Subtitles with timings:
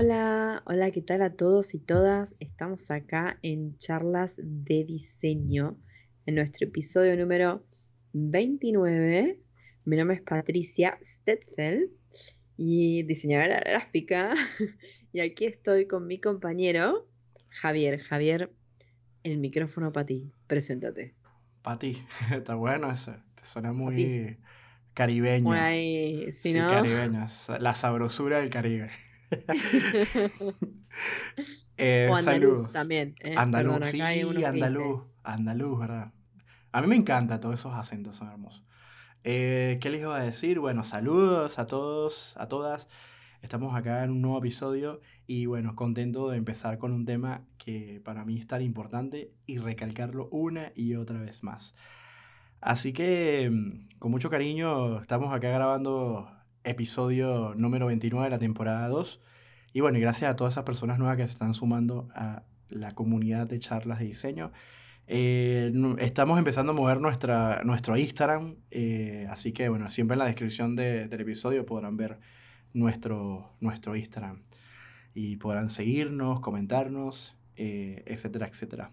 [0.00, 2.36] Hola, hola, ¿qué tal a todos y todas?
[2.38, 5.76] Estamos acá en charlas de diseño,
[6.24, 7.64] en nuestro episodio número
[8.12, 9.40] 29.
[9.86, 11.90] Mi nombre es Patricia Stetfeld
[12.56, 14.34] y diseñadora gráfica.
[15.12, 17.08] Y aquí estoy con mi compañero
[17.48, 17.98] Javier.
[17.98, 18.52] Javier,
[19.24, 20.30] el micrófono para ti.
[20.46, 21.16] Preséntate.
[21.60, 21.98] Para ti.
[22.32, 23.16] Está bueno eso.
[23.34, 24.38] Te suena muy
[24.94, 25.50] caribeño.
[25.50, 27.26] Muy, sí, caribeño.
[27.58, 28.90] La sabrosura del Caribe.
[31.76, 33.14] Eh, o andaluz también.
[33.20, 35.02] Eh, andaluz, sí, andaluz.
[35.22, 36.12] Andaluz, ¿verdad?
[36.72, 38.64] A mí me encanta, todos esos acentos son hermosos.
[39.24, 40.60] Eh, ¿Qué les iba a decir?
[40.60, 42.88] Bueno, saludos a todos, a todas.
[43.42, 48.00] Estamos acá en un nuevo episodio y bueno, contento de empezar con un tema que
[48.04, 51.74] para mí es tan importante y recalcarlo una y otra vez más.
[52.60, 56.30] Así que mm, con mucho cariño estamos acá grabando
[56.68, 59.20] episodio número 29 de la temporada 2.
[59.72, 62.92] Y bueno, y gracias a todas esas personas nuevas que se están sumando a la
[62.92, 64.52] comunidad de charlas de diseño.
[65.06, 70.26] Eh, estamos empezando a mover nuestra, nuestro Instagram, eh, así que bueno, siempre en la
[70.26, 72.18] descripción del episodio podrán ver
[72.74, 74.42] nuestro, nuestro Instagram
[75.14, 78.92] y podrán seguirnos, comentarnos, eh, etcétera, etcétera.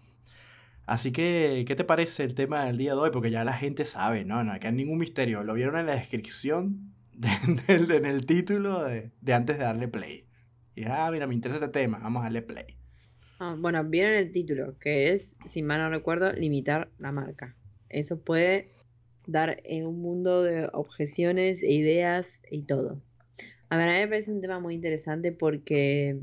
[0.86, 3.10] Así que, ¿qué te parece el tema del día de hoy?
[3.10, 5.42] Porque ya la gente sabe, no, no, hay ningún misterio.
[5.42, 6.94] Lo vieron en la descripción,
[7.68, 10.26] en el título de, de, antes de darle play.
[10.74, 12.66] Y ah, mira, me interesa este tema, vamos a darle play.
[13.38, 17.54] Ah, bueno, vieron el título, que es, si mal no recuerdo, limitar la marca.
[17.88, 18.70] Eso puede
[19.26, 23.00] dar un mundo de objeciones e ideas y todo.
[23.68, 26.20] A ver, a mí me parece un tema muy interesante porque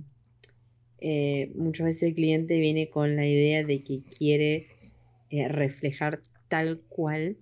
[1.00, 4.68] eh, muchas veces el cliente viene con la idea de que quiere
[5.30, 7.38] eh, reflejar tal cual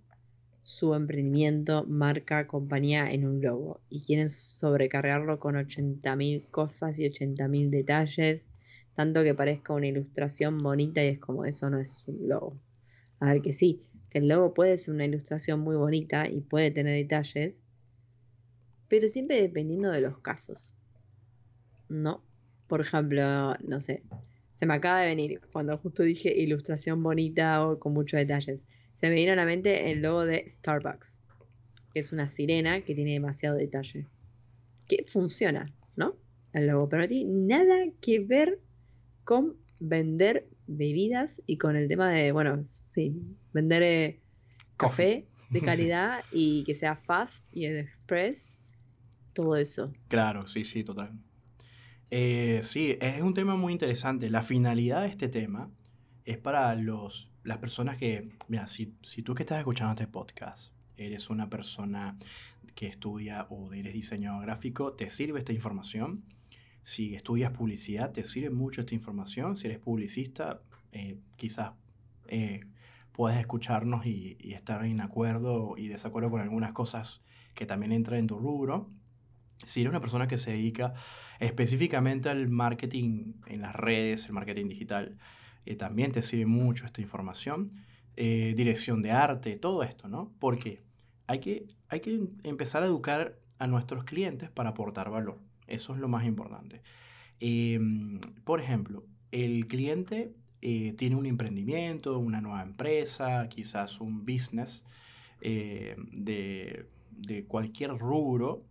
[0.61, 7.69] su emprendimiento, marca, compañía en un logo y quieren sobrecargarlo con 80.000 cosas y 80.000
[7.69, 8.47] detalles,
[8.95, 12.57] tanto que parezca una ilustración bonita y es como eso no es un logo.
[13.19, 16.69] A ver que sí, que el logo puede ser una ilustración muy bonita y puede
[16.69, 17.63] tener detalles,
[18.87, 20.73] pero siempre dependiendo de los casos.
[21.89, 22.23] ¿No?
[22.67, 24.03] Por ejemplo, no sé,
[24.53, 28.67] se me acaba de venir cuando justo dije ilustración bonita o con muchos detalles.
[28.93, 31.23] Se me vino a la mente el logo de Starbucks,
[31.93, 34.07] que es una sirena que tiene demasiado detalle.
[34.87, 36.15] Que funciona, ¿no?
[36.53, 38.59] El logo, pero no tiene nada que ver
[39.23, 43.15] con vender bebidas y con el tema de, bueno, sí,
[43.53, 44.19] vender eh,
[44.77, 48.57] café de calidad y que sea fast y express
[49.33, 49.91] todo eso.
[50.07, 51.11] Claro, sí, sí, total.
[52.09, 54.29] Eh, sí, es un tema muy interesante.
[54.29, 55.71] La finalidad de este tema
[56.25, 60.73] es para los, las personas que, mira, si, si tú que estás escuchando este podcast
[60.97, 62.17] eres una persona
[62.75, 66.23] que estudia o eres diseñador gráfico, te sirve esta información.
[66.83, 69.55] Si estudias publicidad, te sirve mucho esta información.
[69.55, 71.73] Si eres publicista, eh, quizás
[72.27, 72.61] eh,
[73.11, 77.21] puedes escucharnos y, y, estar en acuerdo y desacuerdo con algunas cosas
[77.55, 78.89] que también entran en tu rubro
[79.63, 80.93] si eres una persona que se dedica
[81.39, 85.17] específicamente al marketing en las redes, el marketing digital,
[85.65, 87.71] eh, también te sirve mucho esta información.
[88.17, 90.33] Eh, dirección de arte, todo esto, ¿no?
[90.39, 90.81] Porque
[91.27, 95.39] hay que, hay que empezar a educar a nuestros clientes para aportar valor.
[95.67, 96.81] Eso es lo más importante.
[97.39, 104.85] Em, por ejemplo, el cliente eh, tiene un emprendimiento, una nueva empresa, quizás un business
[105.41, 108.63] de, de cualquier rubro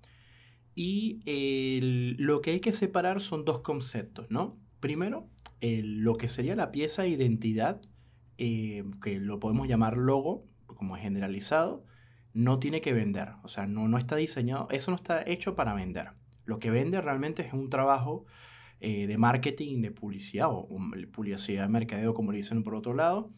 [0.74, 4.56] y lo que hay que separar son dos conceptos, ¿no?
[4.80, 5.28] Primero,
[5.60, 7.80] lo que sería la pieza de identidad,
[8.38, 11.84] eh, que lo podemos llamar logo, como generalizado,
[12.32, 13.30] no tiene que vender.
[13.42, 16.12] O sea, no, no está diseñado, eso no está hecho para vender.
[16.44, 18.24] Lo que vende realmente es un trabajo
[18.80, 20.68] eh, de marketing, de publicidad, o,
[21.12, 23.30] publicidad de mercadeo, como le dicen por otro lado,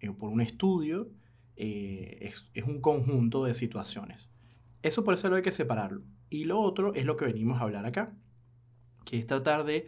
[0.00, 1.10] eh, por un estudio.
[1.56, 4.30] Es, es un conjunto de situaciones.
[4.82, 6.02] Eso por eso lo hay que separarlo.
[6.30, 8.14] Y lo otro es lo que venimos a hablar acá,
[9.04, 9.86] que es tratar de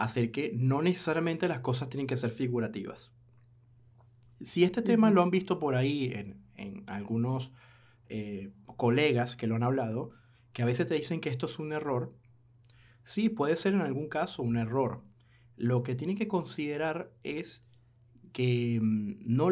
[0.00, 3.12] hacer que no necesariamente las cosas tienen que ser figurativas.
[4.40, 7.52] Si este tema lo han visto por ahí en, en algunos
[8.08, 10.12] eh, colegas que lo han hablado,
[10.54, 12.14] que a veces te dicen que esto es un error,
[13.04, 15.02] sí, puede ser en algún caso un error.
[15.56, 17.62] Lo que tienen que considerar es
[18.32, 19.50] que mm, no,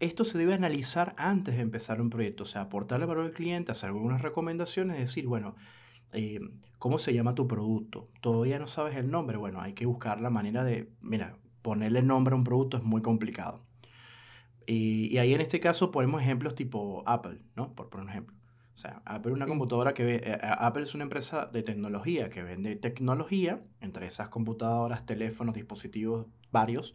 [0.00, 3.70] esto se debe analizar antes de empezar un proyecto, o sea, aportarle valor al cliente,
[3.70, 5.54] hacer algunas recomendaciones, decir, bueno,
[6.14, 6.40] eh,
[6.78, 8.08] ¿cómo se llama tu producto?
[8.20, 12.34] Todavía no sabes el nombre, bueno, hay que buscar la manera de, mira, ponerle nombre
[12.34, 13.62] a un producto es muy complicado.
[14.66, 17.74] Y, y ahí en este caso ponemos ejemplos tipo Apple, ¿no?
[17.74, 18.34] Por, por ejemplo.
[18.74, 20.16] O sea, Apple es una computadora que...
[20.16, 26.26] Eh, Apple es una empresa de tecnología que vende tecnología, entre esas computadoras, teléfonos, dispositivos
[26.50, 26.94] varios,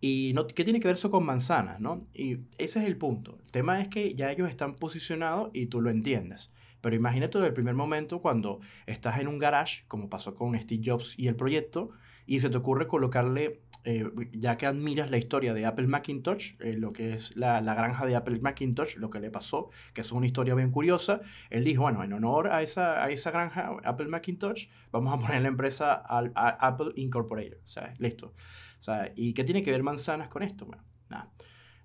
[0.00, 2.06] y no, ¿qué tiene que ver eso con manzanas, no?
[2.14, 3.38] Y ese es el punto.
[3.44, 6.50] El tema es que ya ellos están posicionados y tú lo entiendes.
[6.80, 10.82] Pero imagínate desde el primer momento cuando estás en un garage, como pasó con Steve
[10.84, 11.90] Jobs y el proyecto,
[12.26, 16.74] y se te ocurre colocarle, eh, ya que admiras la historia de Apple Macintosh, eh,
[16.74, 20.12] lo que es la, la, granja de Apple Macintosh, lo que le pasó, que es
[20.12, 24.06] una historia bien curiosa, él dijo, bueno, en honor a esa, a esa granja Apple
[24.06, 27.58] Macintosh, vamos a poner la empresa Apple Incorporated.
[27.64, 28.34] O sea, listo.
[28.78, 30.66] O sea, ¿y qué tiene que ver manzanas con esto?
[30.66, 31.32] Bueno, nada.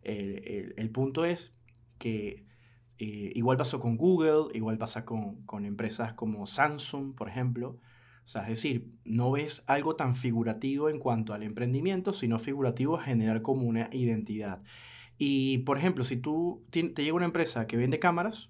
[0.03, 1.57] El, el, punto es
[1.97, 2.45] que
[2.99, 7.79] eh, igual pasó con Google, igual pasa con, con, empresas como Samsung, por ejemplo.
[8.23, 12.97] O sea, es decir, no ves algo tan figurativo en cuanto al emprendimiento, sino figurativo
[12.97, 14.63] a generar como una identidad.
[15.17, 18.49] Y, por ejemplo, si tú te llega una empresa que vende cámaras,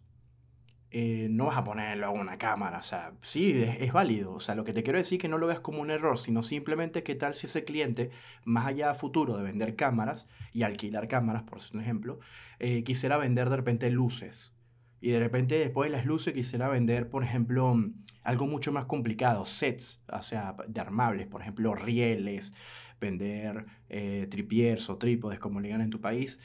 [0.98, 2.78] eh, no vas a ponerlo a una cámara.
[2.78, 4.32] O sea, sí, es, válido.
[4.32, 6.18] O sea, lo que te quiero decir es que no lo veas como un error,
[6.18, 8.12] sino simplemente qué tal si ese cliente,
[8.46, 12.22] más allá a futuro de vender cámaras y alquilar cámaras, por ejemplo,
[12.60, 14.54] eh, quisiera vender de repente luces.
[15.02, 17.76] Y de repente después de las luces quisiera vender, por ejemplo,
[18.24, 22.54] algo mucho más complicado, sets, o sea, de armables, por ejemplo, rieles,
[23.02, 26.40] vender eh, tripiers o trípodes, como le digan en tu país,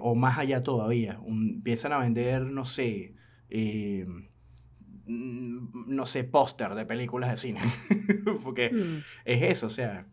[0.00, 3.14] o más allá todavía, empiezan a vender, no sé,
[3.50, 4.06] eh,
[5.06, 7.60] no sé, póster de películas de cine.
[8.42, 9.02] Porque mm.
[9.24, 10.06] es eso, o sea.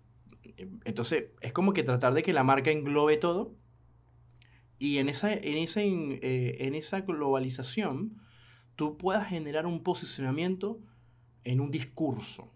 [0.85, 3.55] Entonces, es como que tratar de que la marca englobe todo.
[4.77, 8.21] Y en esa, en eh, en esa globalización,
[8.75, 10.79] tú puedas generar un posicionamiento
[11.43, 12.51] en un discurso.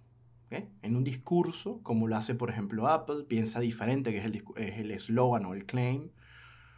[0.82, 5.46] En un discurso, como lo hace, por ejemplo, Apple, piensa diferente, que es el eslogan
[5.46, 6.12] o el claim.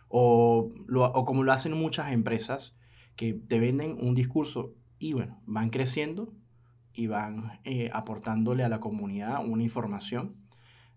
[0.07, 2.75] O, o como lo hacen muchas empresas
[3.19, 6.33] que te venden un discurso y bueno, van creciendo
[6.93, 10.37] y van eh, aportándole a la comunidad una información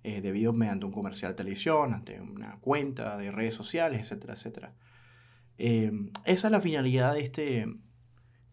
[0.04, 4.72] eh, debido mediante un comercial de televisión, ante una cuenta de redes sociales, etcétera, etcétera.
[5.58, 7.66] Em, esa es la finalidad de este,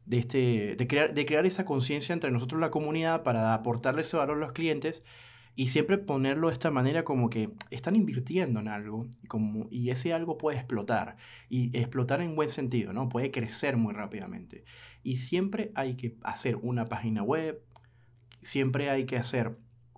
[0.07, 4.17] de, este, de, crear, de crear esa conciencia entre nosotros la comunidad para aportarle ese
[4.17, 5.05] valor a los clientes
[5.55, 9.07] y siempre ponerlo de esta manera como que están invirtiendo en algo
[9.69, 11.17] y ese algo puede explotar.
[11.49, 13.09] Y explotar en buen sentido, ¿no?
[13.09, 14.63] Puede crecer muy rápidamente.
[15.03, 17.61] Y siempre hay que hacer una página web,
[18.41, 19.57] siempre hay que hacer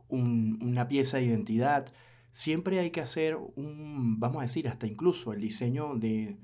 [0.09, 1.93] una pieza de identidad,
[2.31, 6.37] siempre hay que hacer un, vamos a decir, hasta incluso el diseño de,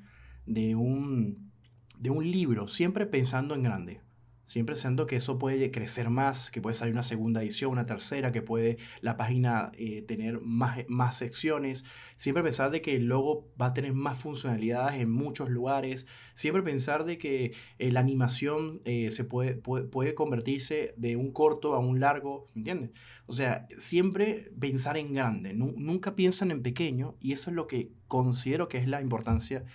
[0.46, 1.52] de, un,
[1.98, 4.02] de un libro, siempre pensando en grande.
[4.48, 8.32] Siempre siento que eso puede crecer más, que puede salir una segunda edición, una tercera,
[8.32, 11.84] que puede la página eh, tener más, más secciones.
[12.16, 16.08] Siempre pensar de que el logo va a tener más funcionalidades en muchos lugares.
[16.34, 21.76] Siempre pensar de que eh, la animación eh, se puede, puede, convertirse de un corto
[21.76, 22.92] a un largo, ¿me entiendes?
[23.26, 27.92] O sea, siempre pensar en grande, nunca piensan en pequeño y eso es lo que
[28.08, 29.66] considero que es la importancia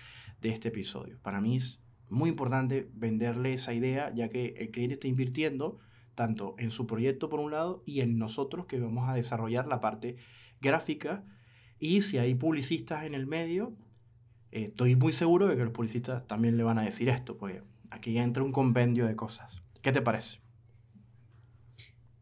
[0.41, 1.19] de este episodio.
[1.21, 1.82] Para mí es
[2.13, 5.79] muy importante venderle esa idea, ya que el cliente está invirtiendo
[6.15, 9.81] tanto en su proyecto por un lado y en nosotros que vamos a desarrollar la
[9.81, 10.17] parte
[10.61, 11.25] gráfica.
[11.79, 13.75] Y si hay publicistas en el medio,
[14.53, 17.63] eh, estoy muy seguro de que los publicistas también le van a decir esto, pues
[17.91, 19.63] aquí entra un compendio de cosas.
[19.81, 20.39] ¿Qué te parece?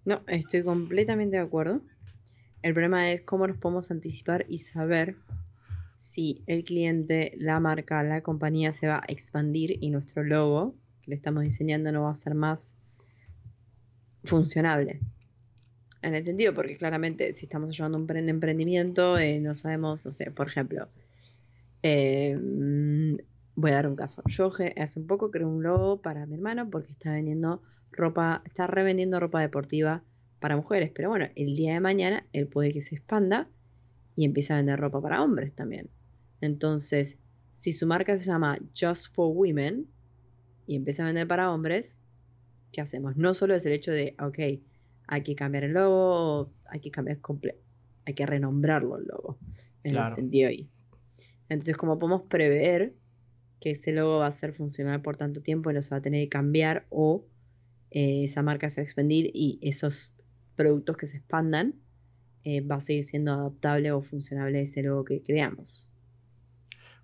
[0.04, 1.82] No, estoy completamente de acuerdo.
[2.62, 5.16] El problema es cómo nos podemos anticipar y saber
[6.00, 11.11] si el cliente, la marca, la compañía se va a expandir y nuestro logo que
[11.11, 12.78] le estamos diseñando no va a ser más
[14.25, 15.00] funcionable.
[16.00, 20.11] En el sentido, porque claramente si estamos ayudando a un emprendimiento, eh, no sabemos, no
[20.11, 20.88] sé, por ejemplo,
[21.83, 22.35] eh,
[23.54, 24.23] voy a dar un caso.
[24.26, 27.61] Yo hace un poco creé un logo para mi hermano porque está vendiendo
[27.92, 30.02] ropa, está revendiendo ropa deportiva
[30.40, 33.49] para mujeres, pero bueno, el día de mañana él puede que se expanda
[34.17, 35.88] y empieza a vender ropa para hombres también.
[36.40, 37.19] Entonces,
[37.55, 39.87] si su marca se llama Just for Women
[40.67, 41.99] y empieza a vender para hombres,
[42.73, 43.17] ¿qué hacemos?
[43.17, 44.62] No solo es el hecho de, ok,
[45.07, 47.19] hay que cambiar el logo, hay que cambiar
[48.07, 49.38] hay que renombrarlo el logo,
[49.85, 50.69] en el sentido ahí.
[51.49, 52.95] Entonces, como podemos prever
[53.61, 56.02] que ese logo va a ser funcional por tanto tiempo y no se va a
[56.02, 57.26] tener que cambiar o
[57.90, 60.12] eh, esa marca se va a expandir y esos
[60.57, 61.75] productos que se expandan
[62.44, 65.90] eh, va a seguir siendo adaptable o funcionable ese logo que creamos.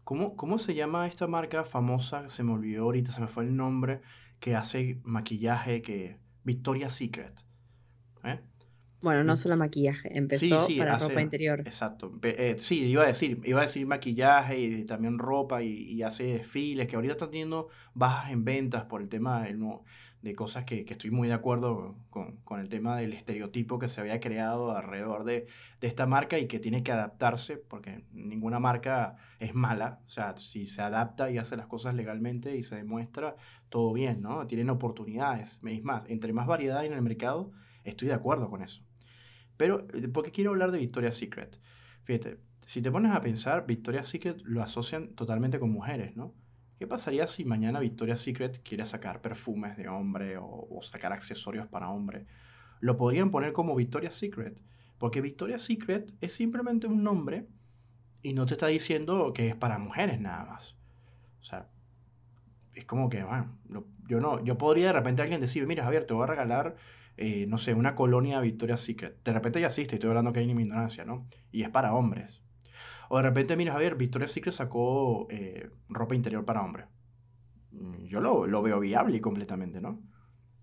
[0.04, 2.28] ¿Cómo, ¿Cómo se llama esta marca famosa?
[2.28, 4.00] Se me olvidó ahorita, se me fue el nombre,
[4.38, 7.44] que hace maquillaje, que Victoria's Secret.
[8.24, 8.40] ¿eh?
[9.02, 11.60] Bueno, no solo maquillaje, empezó para ropa interior.
[11.60, 12.18] Exacto.
[12.22, 16.88] Eh, sí, iba a decir, iba a decir maquillaje y también ropa y, hace desfiles,
[16.88, 19.58] que ahorita están teniendo bajas en ventas por el tema del
[20.26, 24.18] de cosas que, estoy muy de acuerdo con, el tema del estereotipo que se había
[24.18, 25.46] creado alrededor de,
[25.80, 30.66] esta marca y que tiene que adaptarse, porque ninguna marca es mala, o sea, si
[30.66, 33.36] se adapta y hace las cosas legalmente y se demuestra,
[33.68, 34.44] todo bien, ¿no?
[34.48, 37.52] Tienen oportunidades, es más, entre más variedad en el mercado,
[37.84, 38.82] estoy de acuerdo con eso.
[39.56, 41.60] Pero, eh, ¿por qué quiero hablar de Victoria's Secret?
[42.02, 46.34] Fíjate, si te pones a pensar, Victoria's Secret lo asocian totalmente con mujeres, ¿no?
[46.78, 51.88] ¿Qué pasaría si mañana Victoria's Secret quiere sacar perfumes de hombre o, sacar accesorios para
[51.88, 52.26] hombre?
[52.80, 54.62] Lo podrían poner como Victoria's Secret,
[54.98, 57.48] porque Victoria's Secret es simplemente un nombre
[58.22, 60.76] y no te está diciendo que es para mujeres nada más.
[61.40, 61.68] O sea,
[62.74, 63.56] es como que, bueno,
[64.06, 66.76] yo no, yo podría de repente alguien decir, mira Javier, te voy a regalar,
[67.16, 69.22] eh, no sé, una colonia Victoria's Secret.
[69.24, 71.26] De repente ya existe, estoy hablando que hay ignorancia, ¿no?
[71.50, 72.42] Y es para hombres.
[73.08, 76.86] O de repente, mira, Javier, Victoria's Secret sacó eh, ropa interior para hombre.
[77.72, 80.00] Mm, yo lo, lo, veo viable completamente, ¿no?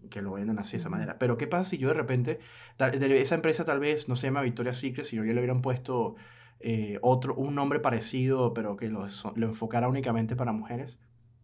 [0.10, 1.18] Que lo vendan así de esa manera.
[1.20, 2.40] Pero, ¿qué pasa si yo de repente,
[2.78, 6.16] esa empresa tal vez no se llama Victoria's Secret, sino ya le hubieran puesto
[6.60, 11.00] eh, otro, un nombre parecido, pero que lo, lo enfocara únicamente para mujeres?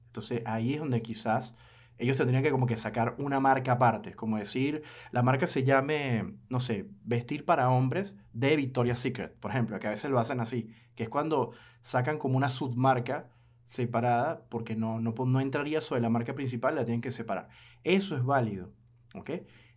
[0.07, 1.55] Entonces, ahí es donde quizás
[1.99, 6.33] ellos tendrían que como que sacar una marca aparte, como decir, la marca se llame,
[6.49, 10.39] no sé, vestir para hombres de Victoria's Secret, por ejemplo, que a veces lo hacen
[10.39, 11.51] así, que es cuando
[11.81, 13.29] sacan como una submarca
[13.65, 17.49] separada, porque no, no, no entraría sobre la marca principal, la tienen que separar.
[17.83, 18.71] Eso es válido,
[19.13, 19.29] ¿ok?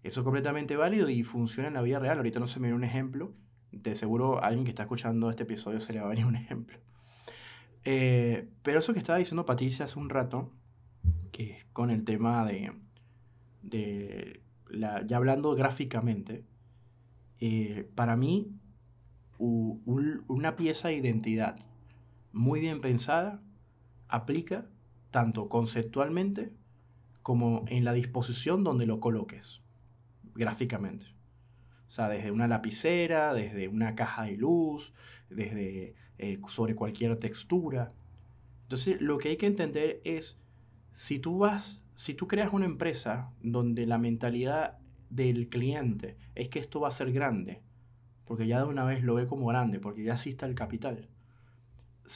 [0.02, 2.16] Eso es completamente válido y funciona en la vida real.
[2.16, 3.34] Ahorita no se me viene un ejemplo,
[3.72, 6.78] de seguro alguien que está escuchando este episodio se le va a venir un ejemplo.
[7.84, 10.52] Eh, pero eso que estaba diciendo Patricia hace un rato,
[11.30, 12.72] que es con el tema de,
[13.62, 16.44] de la, ya hablando gráficamente,
[17.40, 18.52] eh, para mí
[19.38, 21.56] una pieza de identidad
[22.32, 23.42] muy bien pensada
[24.06, 24.66] aplica
[25.10, 26.52] tanto conceptualmente
[27.22, 29.60] como en la disposición donde lo coloques
[30.34, 31.06] gráficamente.
[31.88, 34.94] O sea, desde una lapicera, desde una caja de luz,
[35.28, 37.92] desde eh, sobre cualquier textura.
[38.62, 40.38] Entonces, lo que hay que entender es
[40.92, 44.78] si tú vas, si tú creas una empresa donde la mentalidad
[45.10, 47.62] del cliente es que esto va a ser grande,
[48.24, 51.08] porque ya de una vez lo ve como grande, porque ya existe el capital.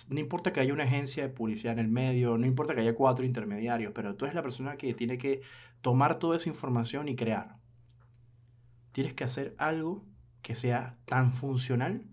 [0.09, 2.95] No importa que haya una agencia de publicidad en el medio, no importa que haya
[2.95, 5.42] cuatro intermediarios, pero tú eres la persona que tiene que
[5.80, 7.56] tomar toda esa información y crear.
[8.92, 10.04] Tienes que hacer algo
[10.42, 12.04] que sea tan funcional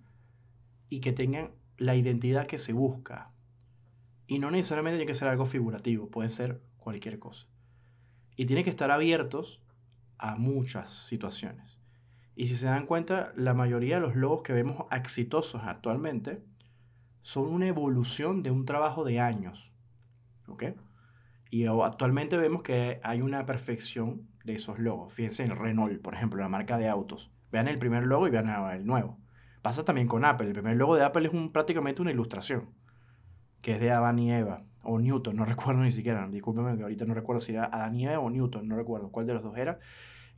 [0.89, 3.32] y que tenga la identidad que se busca.
[4.33, 7.45] Y no necesariamente tiene que ser algo figurativo, puede ser cualquier cosa.
[8.35, 9.61] Y tiene que estar abiertos
[10.17, 11.79] a muchas situaciones.
[12.35, 16.43] Y si se dan cuenta, la mayoría de los logos que vemos exitosos actualmente
[17.21, 19.71] son una evolución de un trabajo de años.
[20.47, 20.63] ¿Ok?
[21.51, 25.13] Y actualmente vemos que hay una perfección de esos logos.
[25.13, 27.31] Fíjense en Renault, por ejemplo, la marca de autos.
[27.51, 29.19] Vean el primer logo y vean el nuevo.
[29.61, 30.47] Pasa también con Apple.
[30.47, 32.81] El primer logo de Apple es un, prácticamente una ilustración
[33.63, 37.05] que es de Adán y Eva, o Newton, no recuerdo ni siquiera, discúlpeme que ahorita
[37.05, 39.57] no recuerdo si era Adán y Eva o Newton, no recuerdo cuál de los dos
[39.57, 39.79] era,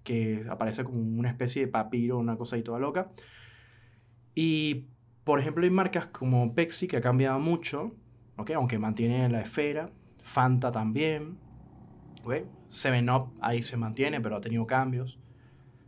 [0.03, 3.12] que aparece como una especie de papiro, una cosa ahí toda loca.
[4.36, 4.86] Y,
[5.24, 7.96] por ejemplo, hay marcas como Pepsi que ha cambiado mucho,
[8.38, 9.89] aunque mantiene la esfera,
[10.22, 11.38] Fanta también,
[12.24, 12.46] ¿okay?
[12.67, 15.20] Seven Up ahí se mantiene, pero ha tenido cambios.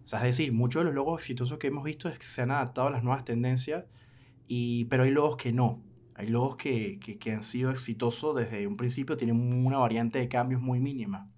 [0.04, 2.42] O sea, es decir, muchos de los logos exitosos que hemos visto es que se
[2.42, 3.86] han adaptado a las nuevas tendencias,
[4.48, 5.84] y, pero hay logos que no.
[6.18, 10.60] Hay logos que, que, han sido exitosos desde un principio, tienen una variante de cambios
[10.60, 11.30] muy mínima.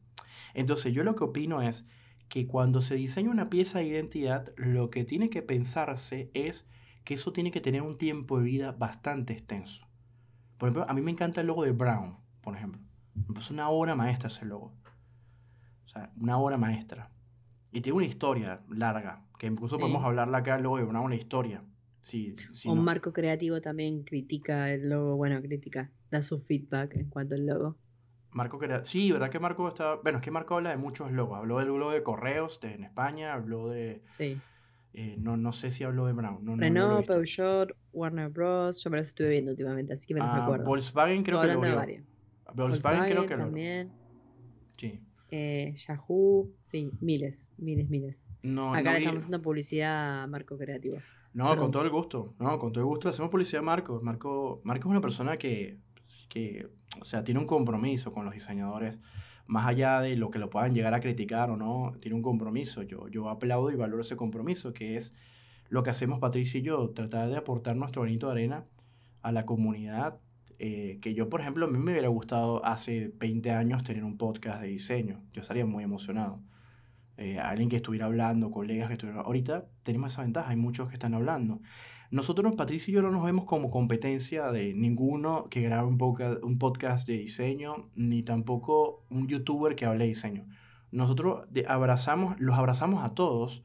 [0.53, 1.85] Entonces yo lo que opino es
[2.29, 6.65] que cuando se diseña una pieza de identidad, lo que tiene que pensarse es
[7.03, 9.85] que eso tiene que tener un tiempo de vida bastante extenso.
[10.57, 12.81] Por ejemplo, a mí me encanta el logo de Brown, por ejemplo.
[13.35, 14.73] Es una obra maestra ese logo.
[15.85, 17.11] O sea, una obra maestra.
[17.73, 21.63] Y tiene una historia larga, que incluso podemos hablarla acá luego de Brown, una historia.
[22.65, 27.45] Un marco creativo también critica el logo, bueno, critica, da su feedback en cuanto al
[27.45, 27.77] logo.
[28.31, 29.95] Marco creativo, sí, ¿verdad que Marco está?
[29.95, 31.37] Bueno, es que Marco habla de muchos logos.
[31.37, 34.03] Habló del logo de Correos en España, habló de...
[34.17, 34.39] Sí.
[34.93, 36.43] Eh, no, no sé si habló de Brown.
[36.43, 38.83] No, Renault, Peugeot, Warner Bros.
[38.83, 40.65] Yo me los estuve viendo últimamente, así que me los ah, acuerdo.
[40.65, 42.05] Volkswagen creo que lo Volkswagen,
[42.55, 43.91] Volkswagen creo que también.
[44.77, 44.99] Sí.
[45.31, 48.29] Eh, Yahoo, sí, miles, miles, miles.
[48.41, 50.97] No, Acá le estamos haciendo publicidad a Marco Creativo.
[51.33, 52.33] No, con todo el gusto.
[52.39, 53.09] No, con todo el gusto.
[53.09, 54.01] Hacemos publicidad a Marco.
[54.01, 55.77] Marco, Marco es una persona que,
[56.27, 56.67] que,
[56.99, 58.99] o sea, tiene un compromiso con los diseñadores
[59.49, 62.83] más allá de lo que lo puedan llegar a criticar o no, tiene un compromiso.
[62.83, 65.15] Yo, yo aplaudo y valoro ese compromiso, que es
[65.69, 68.65] lo que hacemos Patricia y yo, tratar de aportar nuestro granito de arena
[69.23, 70.19] a la comunidad.
[70.61, 74.17] Eh, que yo, por ejemplo, a mí me hubiera gustado hace 20 años tener un
[74.17, 75.23] podcast de diseño.
[75.31, 76.41] Yo estaría muy emocionado.
[77.17, 79.25] Eh, alguien que estuviera hablando, colegas que estuvieran...
[79.25, 81.61] Ahorita tenemos esa ventaja, hay muchos que están hablando.
[82.11, 87.07] Nosotros, Patricia y yo, no nos vemos como competencia de ninguno que grabe un podcast
[87.07, 90.45] de diseño, ni tampoco un youtuber que hable de diseño.
[90.91, 93.63] Nosotros abrazamos, los abrazamos a todos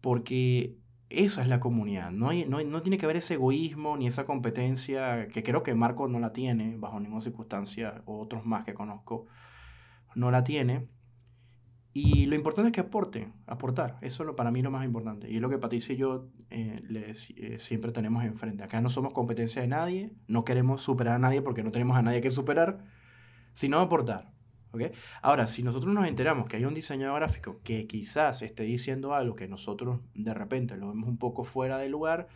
[0.00, 0.76] porque
[1.08, 2.10] esa es la comunidad.
[2.10, 5.74] No, hay, no, no, tiene que haber ese egoísmo ni esa competencia que creo que
[5.74, 9.26] Marco no la tiene bajo ninguna circunstancia, o otros más que conozco,
[10.14, 10.88] no la tiene.
[11.92, 13.96] Y lo importante es que aporte, aportar.
[14.02, 15.30] Eso es lo, para mí lo más importante.
[15.30, 18.64] Y es lo que Patricia y yo eh, eh, siempre tenemos enfrente.
[18.64, 22.02] Acá no somos competencia de nadie, no queremos superar a nadie porque no tenemos a
[22.02, 22.84] nadie que superar,
[23.54, 24.35] sino aportar.
[25.22, 29.34] Ahora, si nosotros nos enteramos que hay un diseñador gráfico que quizás esté diciendo algo
[29.36, 32.28] que nosotros de repente lo vemos un poco fuera de lugar,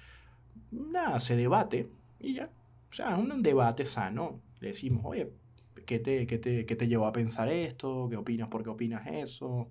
[0.70, 2.50] nada, se debate y ya.
[2.90, 4.40] O sea, es un debate sano.
[4.60, 5.30] Le decimos, oye,
[5.90, 8.06] ¿Qué te, te, te llevó a pensar esto?
[8.08, 8.48] ¿Qué opinas?
[8.48, 9.68] ¿Por qué opinas eso?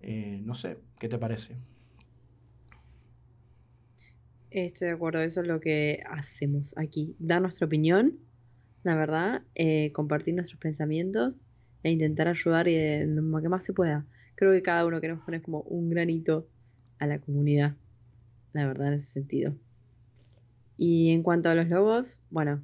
[0.00, 1.56] Eh, no sé, ¿qué te parece?
[4.50, 7.14] Estoy de acuerdo, eso es lo que hacemos aquí.
[7.20, 8.18] Dar nuestra opinión,
[8.82, 11.44] la verdad, eh, compartir nuestros pensamientos
[11.82, 14.06] e intentar ayudar y en lo que más se pueda.
[14.34, 16.48] Creo que cada uno queremos poner como un granito
[16.98, 17.76] a la comunidad,
[18.52, 19.54] la verdad, en ese sentido.
[20.76, 22.62] Y en cuanto a los logos, bueno,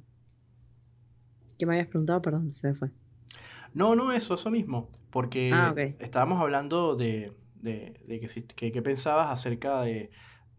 [1.59, 2.21] ¿Qué me habías preguntado?
[2.21, 2.89] Perdón, se me fue.
[3.73, 4.89] No, no, eso, eso mismo.
[5.09, 10.09] Porque ah, estábamos hablando de, que, que, pensabas acerca de,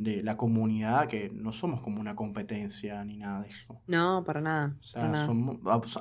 [0.00, 3.80] la comunidad, que no somos como una competencia ni nada de eso.
[3.86, 4.76] No, para nada.
[4.80, 5.12] O sea,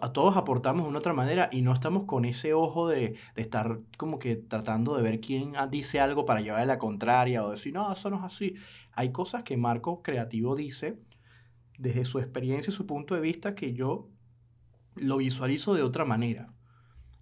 [0.01, 3.79] a, todos aportamos de una otra manera y no estamos con ese ojo de, estar
[3.97, 7.91] como que tratando de ver quién dice algo para llevarle la contraria o decir, no,
[7.91, 8.55] eso no es así.
[8.93, 10.99] Hay cosas que Marco Creativo dice
[11.77, 14.09] desde su experiencia y su punto de vista que yo
[14.95, 16.53] lo visualizo de otra manera.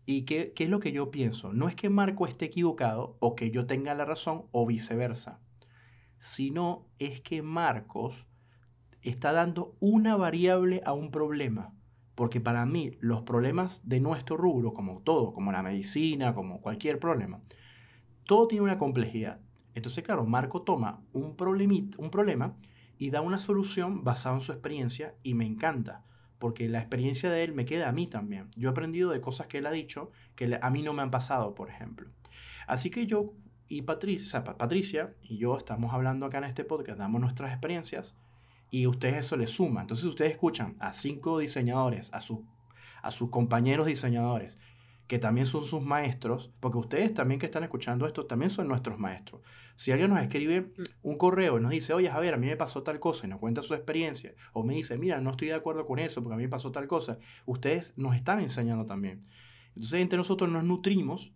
[0.05, 1.53] ¿Y qué, qué, es lo que yo pienso?
[1.53, 5.41] No es que Marco esté equivocado o que yo tenga la razón o viceversa,
[6.19, 8.27] sino es que Marcos
[9.01, 11.73] está dando una variable a un problema.
[12.15, 16.99] Porque para mí los problemas de nuestro rubro, como todo, como la medicina, como cualquier
[16.99, 17.41] problema,
[18.23, 19.39] todo tiene una complejidad.
[19.75, 21.35] Entonces, claro, Marco toma un,
[21.97, 22.57] un problema
[22.97, 26.03] y da una solución basada en su experiencia y me encanta
[26.39, 28.49] porque la experiencia de él me queda a mí también.
[28.55, 31.11] Yo he aprendido de cosas que él ha dicho que a mí no me han
[31.11, 32.09] pasado, por ejemplo.
[32.67, 33.33] Así que yo
[33.67, 38.15] y Patricia, Patricia y yo estamos hablando acá en este podcast, damos nuestras experiencias
[38.69, 39.81] y ustedes eso les suma.
[39.81, 42.21] Entonces ustedes escuchan a cinco diseñadores, a,
[43.01, 44.59] a sus compañeros diseñadores
[45.07, 48.99] que también son sus maestros, porque ustedes también que están escuchando esto también son nuestros
[48.99, 49.41] maestros.
[49.77, 50.83] Si alguien nos escribe mm.
[51.03, 53.39] un correo y nos dice, oye, Javier, a mí me pasó tal cosa y nos
[53.39, 56.37] cuenta su experiencia, o me dice, mira, no estoy de acuerdo con eso porque a
[56.37, 59.25] mí me pasó tal cosa, ustedes nos están enseñando también.
[59.69, 61.31] Entonces, entre nosotros nos nutrimos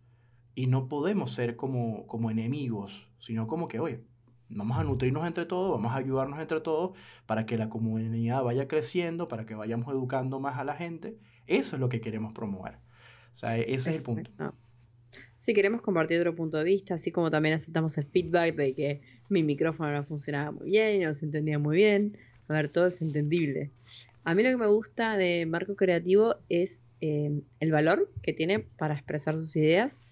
[0.55, 4.01] y no podemos ser como, como enemigos, sino como que, oye,
[4.49, 8.67] vamos a nutrirnos entre todos, vamos a ayudarnos entre todos para que la comunidad vaya
[8.67, 11.17] creciendo, para que vayamos educando más a la gente.
[11.47, 12.75] Eso es lo que queremos promover.
[13.31, 14.31] O sea, ese es el punto.
[15.37, 19.01] Si queremos compartir otro punto de vista, así como también aceptamos el feedback de que
[19.29, 22.17] mi micrófono no funcionaba muy bien no se entendía muy bien.
[22.47, 23.71] A ver, todo es entendible.
[24.23, 28.59] A mí lo que me gusta de Marco Creativo es em, el valor que tiene
[28.59, 30.03] para expresar sus ideas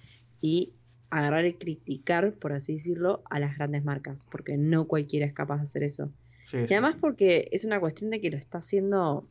[0.41, 0.73] y
[1.09, 5.57] agarrar y criticar, por así decirlo, a las grandes marcas, porque no cualquiera es capaz
[5.57, 6.11] de hacer eso.
[6.53, 9.27] y además porque es una cuestión de que lo está haciendo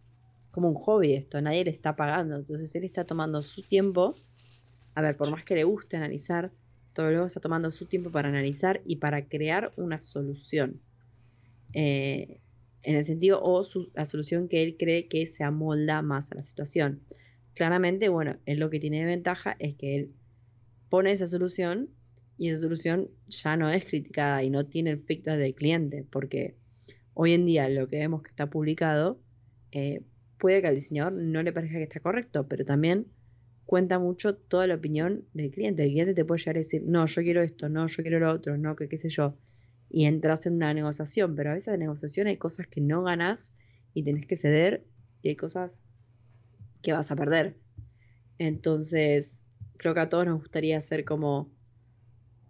[0.51, 2.37] como un hobby esto, nadie le está pagando.
[2.37, 4.17] Entonces él está tomando su tiempo,
[4.95, 6.51] a ver, por más que le guste analizar,
[6.93, 10.81] todo luego está tomando su tiempo para analizar y para crear una solución.
[11.75, 12.41] Eh,
[12.83, 16.43] en el sentido, o la solución que él cree que se amolda más a la
[16.43, 17.03] situación.
[17.55, 20.13] Claramente, bueno, él lo que tiene de ventaja es que él
[20.89, 21.91] pone esa solución
[22.37, 26.57] y esa solución ya no es criticada y no tiene el feedback del cliente, porque
[27.15, 29.21] hoy en día lo que vemos que está publicado
[29.73, 30.03] eh,
[30.39, 33.07] puede que al diseñador no le parezca que está correcto, pero también
[33.67, 35.85] cuenta mucho toda la opinión del cliente.
[35.85, 38.33] El cliente te puede llegar a decir, no, yo quiero esto, no, yo quiero lo
[38.33, 39.37] otro, no, que qué sé yo.
[39.91, 43.55] Y entras en una negociación, pero a veces en negociación hay cosas que no ganas
[43.95, 44.87] y tenés que ceder
[45.23, 45.85] y hay cosas
[46.83, 47.57] que vas a perder.
[48.39, 49.45] Entonces,
[49.79, 51.51] creo que a todos nos gustaría hacer como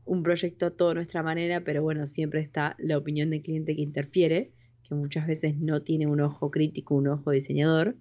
[0.04, 3.82] un proyecto a toda nuestra manera, pero bueno, siempre está la opinión del cliente que
[3.82, 4.52] interfiere
[4.88, 7.96] que muchas veces no tiene un ojo crítico, un ojo diseñador.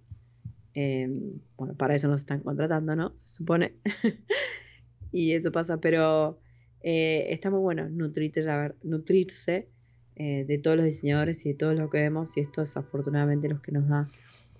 [0.73, 3.11] Em, bueno, para eso nos están contratando, ¿no?
[3.17, 3.73] Se supone.
[5.11, 6.39] y eso pasa, pero
[6.81, 9.67] eh, está muy bueno nutrirse,
[10.15, 13.49] eh, de todos los diseñadores y de todo lo que vemos, y esto es afortunadamente
[13.49, 14.09] lo que nos da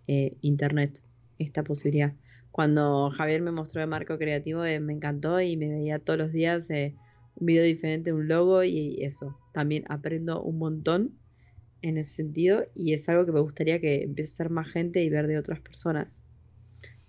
[0.08, 1.02] eh, Internet,
[1.40, 2.14] esta posibilidad.
[2.58, 6.70] Cuando Javier me mostró el marco creativo, me encantó y me veía todos los días
[6.72, 9.38] un video diferente, un logo y eso.
[9.54, 11.20] También aprendo un montón
[11.84, 15.04] en ese sentido y es algo que me gustaría que empiece a ser más gente
[15.04, 16.26] y ver de otras personas.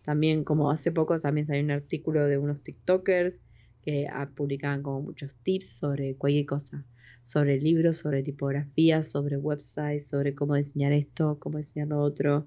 [0.02, 3.40] También como hace poco también salió un artículo de unos TikTokers
[3.80, 6.84] que ah, publicaban como muchos tips sobre cualquier cosa,
[7.22, 12.46] sobre libros, sobre tipografía, sobre websites, sobre cómo diseñar esto, cómo diseñar lo otro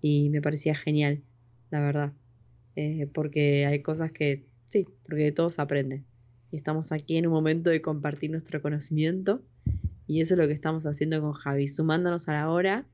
[0.00, 1.22] y me parecía genial,
[1.70, 2.12] la verdad,
[2.76, 6.04] eh, porque hay cosas que sí, porque todos aprenden
[6.50, 9.42] y estamos aquí en un momento de compartir nuestro conocimiento
[10.06, 12.86] y eso es lo que estamos haciendo con Javi, sumándonos a la hora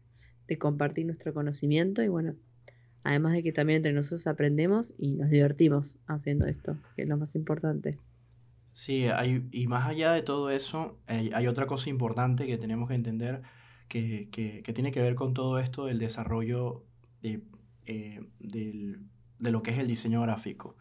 [0.49, 2.35] de compartir nuestro conocimiento y bueno,
[3.03, 7.17] además de que también entre nosotros aprendemos y nos divertimos haciendo esto, que es lo
[7.17, 7.99] más importante.
[8.73, 12.95] Sí, hay, y más allá de todo eso, hay, otra cosa importante que tenemos que
[12.95, 13.43] entender
[13.89, 14.29] que,
[14.75, 16.85] tiene que ver con todo esto del desarrollo
[17.21, 17.43] de,
[17.85, 18.21] eh,
[19.41, 20.77] de lo que es el diseño gráfico.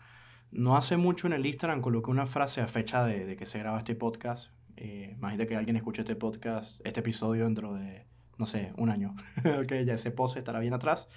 [0.51, 3.79] No hace mucho en el Instagram coloqué una frase a fecha de, que se graba
[3.79, 8.05] este podcast eh, imagínate que alguien escuche este podcast, este episodio dentro de,
[8.37, 9.13] no sé, un año.
[9.61, 11.09] ok, ya ese post estará bien atrás.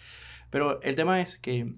[0.51, 1.73] Pero el tema es que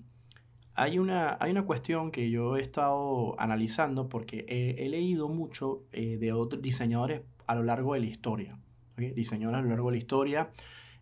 [0.74, 6.16] hay una, hay una cuestión que yo he estado analizando porque he, leído mucho eh,
[6.16, 8.58] de otros diseñadores a lo largo de la historia.
[8.94, 9.10] ¿okay?
[9.10, 10.50] Diseñadores a lo largo de la historia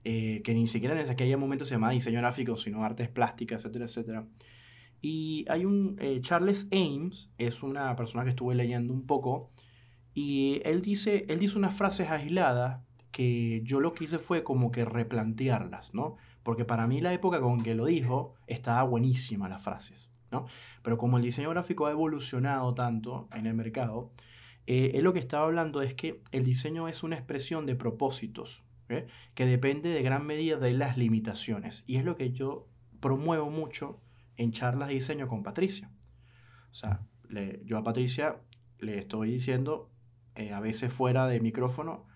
[0.05, 3.85] eh, que ni siquiera en aquel momento se llamaba diseño gráfico, sino artes plásticas, etcétera,
[3.85, 4.27] etcétera.
[5.01, 9.51] Y hay un eh, Charles Ames, es una persona que estuve leyendo un poco,
[10.15, 14.71] y él dice, él dice unas frases aisladas que yo lo que hice fue como
[14.71, 16.17] que replantearlas, ¿no?
[16.43, 20.47] Porque para mí la época con que lo dijo estaba buenísima las frases, ¿no?
[20.83, 24.13] Pero como el diseño gráfico ha evolucionado tanto en el mercado,
[24.67, 28.63] eh, él lo que estaba hablando es que el diseño es una expresión de propósitos,
[28.89, 29.07] ¿eh?
[29.35, 31.85] que depende de gran medida de las limitaciones.
[31.87, 32.69] Y es lo que yo
[33.01, 34.01] promuevo mucho
[34.37, 35.91] en charlas de diseño con Patricia.
[36.71, 37.01] O sea,
[37.65, 38.37] yo a Patricia
[38.79, 39.91] le estoy diciendo
[40.35, 42.07] eh, a veces fuera de micrófono,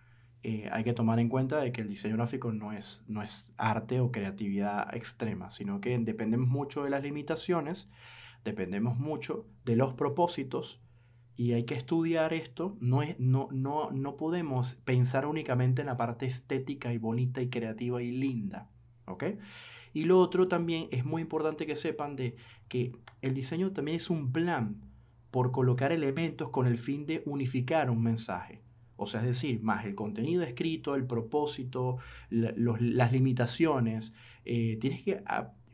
[0.42, 3.52] eh, hay que tomar en cuenta de que el diseño gráfico no es, no es
[3.56, 7.90] arte o creatividad extrema, sino que dependemos mucho de las limitaciones,
[8.44, 10.80] dependemos mucho de los propósitos
[11.36, 12.76] y hay que estudiar esto.
[12.80, 17.48] No, es, no, no, no podemos pensar únicamente en la parte estética y bonita y
[17.48, 18.70] creativa y linda.
[19.92, 22.36] Y lo otro también es muy importante que sepan de
[22.68, 24.76] que el diseño también es un plan
[25.30, 28.62] por colocar elementos con el fin de unificar un mensaje.
[28.96, 31.98] O sea, es decir, más el contenido escrito, el propósito,
[32.30, 34.14] las limitaciones.
[34.44, 35.22] Eh, tienes que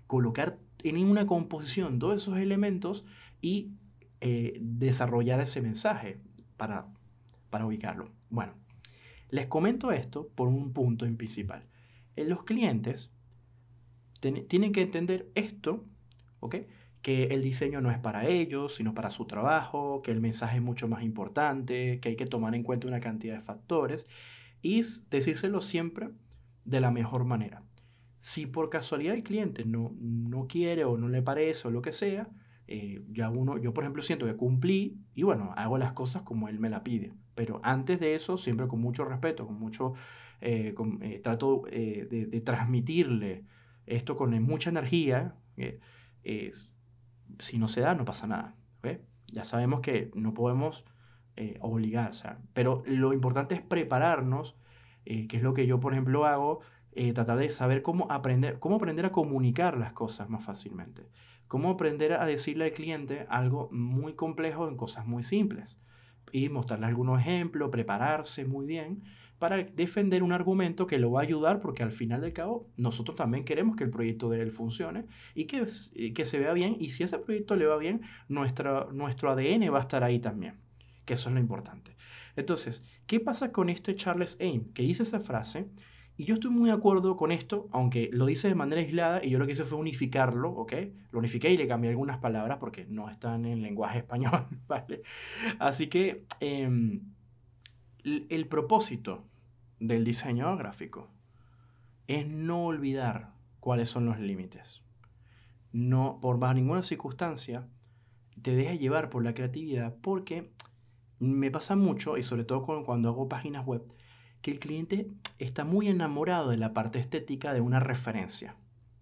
[0.07, 3.05] colocar en una composición todos esos elementos
[3.41, 3.71] y
[4.25, 6.21] eh, desarrollar ese mensaje
[6.57, 6.87] para,
[7.51, 8.13] para ubicarlo.
[8.31, 8.55] Bueno,
[9.31, 11.67] les comento esto por un punto en principal.
[12.15, 13.11] En los clientes
[14.21, 15.85] tienen que entender esto,
[16.39, 16.57] ¿ok?
[17.03, 20.63] que el diseño no es para ellos, sino para su trabajo, que el mensaje es
[20.63, 24.07] mucho más importante, que hay que tomar en cuenta una cantidad de factores
[24.63, 26.11] y decírselo siempre
[26.65, 27.65] de la mejor manera.
[28.21, 31.91] Si por casualidad el cliente no, no quiere o no le parece o lo que
[31.91, 32.29] sea,
[32.69, 36.49] eh, ya uno, yo por ejemplo siento que cumplí y bueno, hago las cosas como
[36.49, 37.15] él me la pide.
[37.35, 39.95] Pero antes de eso, siempre con mucho respeto, con mucho,
[40.41, 43.45] eh, eh, trato de, de, transmitirle
[43.87, 45.37] esto con mucha energía.
[47.39, 48.57] si no se da, no pasa nada.
[49.33, 50.85] Ya sabemos que no podemos
[51.37, 54.55] eh, obligar, o sea, pero lo importante es prepararnos,
[55.07, 56.61] eh, que es lo que yo, por ejemplo, hago,
[56.93, 61.09] eh, tratar de saber cómo aprender, cómo aprender a comunicar las cosas más fácilmente,
[61.53, 65.79] cómo aprender a decirle al cliente algo muy complejo en cosas muy simples
[66.33, 69.03] y mostrarle algunos ejemplos, prepararse muy bien
[69.39, 73.19] para defender un argumento que lo va a ayudar porque al final del cabo nosotros
[73.19, 75.67] también queremos que el proyecto de él funcione y que,
[76.15, 79.77] que se vea bien y si ese proyecto le va bien, nuestra, nuestro ADN va
[79.77, 80.55] a estar ahí también,
[81.05, 81.95] que eso es lo importante.
[82.35, 84.73] Entonces, ¿qué pasa con este Charles Aim?
[84.73, 85.69] Que dice esa frase
[86.17, 89.31] y yo estoy muy de acuerdo con esto, aunque lo dice de manera aislada y
[89.31, 90.73] yo lo que hice fue unificarlo, ¿ok?
[91.11, 95.03] Lo unifiqué y le cambié algunas palabras porque no están en lenguaje español, ¿vale?
[95.59, 97.01] Así que em,
[98.05, 99.25] el propósito
[99.81, 101.09] del diseño gráfico
[102.07, 104.83] es no olvidar cuáles son los límites.
[105.73, 107.67] No, por bajo ninguna circunstancia,
[108.43, 110.53] te dejes llevar por la creatividad porque
[111.19, 113.83] me pasa mucho, y sobre todo cuando hago páginas web,
[114.43, 118.57] que el cliente está muy enamorado de la parte estética de una referencia.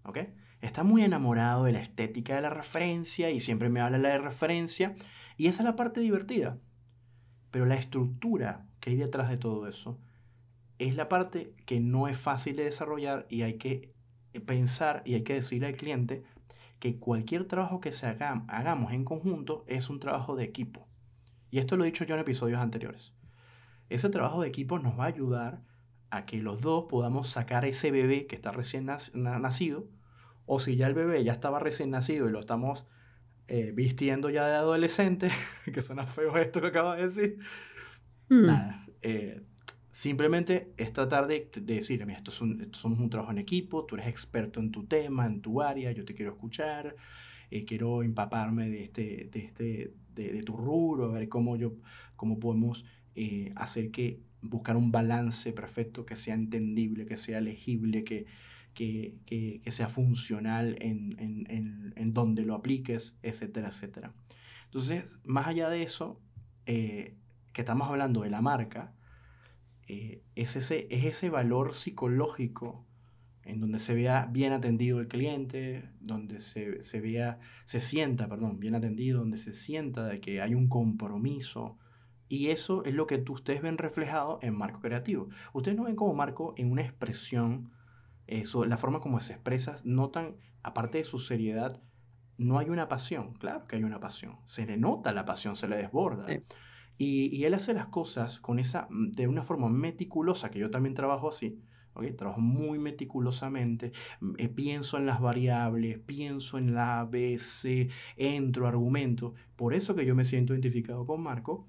[0.04, 0.18] ¿ok?
[0.60, 4.18] está muy enamorado de la estética de la referencia y siempre me habla de la
[4.18, 4.94] referencia
[5.36, 6.58] y esa es la parte divertida.
[7.50, 9.98] Pero la estructura que hay detrás de todo eso
[10.78, 13.92] es la parte que no es fácil de desarrollar y hay que
[14.46, 16.22] pensar y hay que decirle al cliente
[16.78, 20.86] que cualquier trabajo que se haga, hagamos en conjunto es un trabajo de equipo.
[21.50, 23.12] Y esto lo he dicho yo en episodios anteriores.
[23.90, 25.62] Ese trabajo de equipo nos va a ayudar
[26.10, 29.88] a que los dos podamos sacar ese bebé que está recién nacido,
[30.46, 32.86] o si ya el bebé ya estaba recién nacido y lo estamos
[33.48, 35.30] eh, vistiendo ya de adolescente,
[35.72, 37.38] que suena feo esto que acabo de decir,
[38.28, 38.46] hmm.
[38.46, 39.42] nada, eh,
[39.90, 43.38] simplemente es tratar de, de decirle, mira, esto es, un, esto es un trabajo en
[43.38, 46.94] equipo, tú eres experto en tu tema, en tu área, yo te quiero escuchar,
[47.50, 51.74] eh, quiero empaparme de, este, de, este, de, de, tu rubro, a ver cómo, yo,
[52.14, 52.84] cómo podemos
[53.56, 58.26] hacer que buscar un balance perfecto que sea entendible, que sea legible, que,
[58.74, 64.14] que, que, que sea funcional en, en, en, donde lo apliques, etcétera, etcétera.
[64.66, 66.20] Entonces, más allá de eso,
[66.66, 67.16] eh,
[67.52, 68.94] que estamos hablando de la marca,
[69.88, 72.86] eh, es, ese, es ese valor psicológico
[73.42, 78.60] en donde se vea bien atendido el cliente, donde se, se vea, se sienta, perdón,
[78.60, 81.76] bien atendido, donde se sienta de que hay un compromiso,
[82.30, 85.28] y eso es lo que ustedes ven reflejado en Marco Creativo.
[85.52, 87.72] Ustedes no ven como Marco en una expresión,
[88.28, 91.82] eso, la forma como se expresa, notan, aparte de su seriedad,
[92.38, 93.34] no hay una pasión.
[93.34, 94.36] Claro que hay una pasión.
[94.46, 96.28] Se le nota la pasión, se le desborda.
[96.96, 100.70] Y, y, él hace las cosas con esa, mm, de una forma meticulosa, que yo
[100.70, 101.60] también trabajo así.
[101.94, 102.12] ¿okay?
[102.12, 109.34] Trabajo muy meticulosamente, mm, eh, pienso en las variables, pienso en la ABC, entro argumento.
[109.56, 111.66] Por eso que yo me siento identificado con Marco,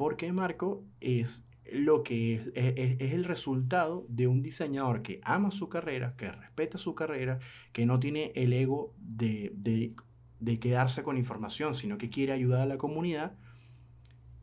[0.00, 5.68] porque Marco es lo que es, es, el resultado de un diseñador que ama su
[5.68, 7.38] carrera, que respeta su carrera,
[7.74, 9.94] que no tiene el ego de, de,
[10.38, 13.36] de quedarse con información, sino que quiere ayudar a la comunidad.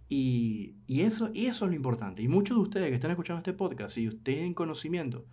[0.10, 2.22] Y, y, eso, y eso es lo importante.
[2.22, 5.26] Y muchos de ustedes que están escuchando este podcast, si ustedes tienen conocimiento,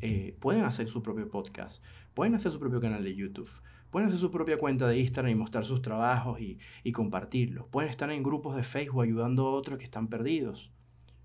[0.00, 1.82] eh, pueden hacer su propio podcast,
[2.14, 3.50] pueden hacer su propio canal de YouTube,
[3.90, 7.66] Pueden hacer su propia cuenta de Instagram y mostrar sus trabajos y, y compartirlos.
[7.68, 10.70] Pueden estar en grupos de Facebook ayudando a otros que están perdidos,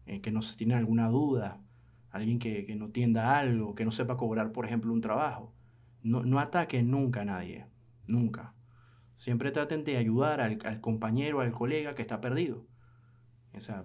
[0.05, 1.61] eh, que no se tienen alguna duda,
[2.11, 5.53] alguien que, que, no tienda algo, que no sepa cobrar, por ejemplo, un trabajo.
[6.03, 7.65] No, no ataquen nunca a nadie,
[8.07, 8.53] nunca.
[9.15, 12.65] Siempre traten de ayudar al, al compañero, al colega que está perdido.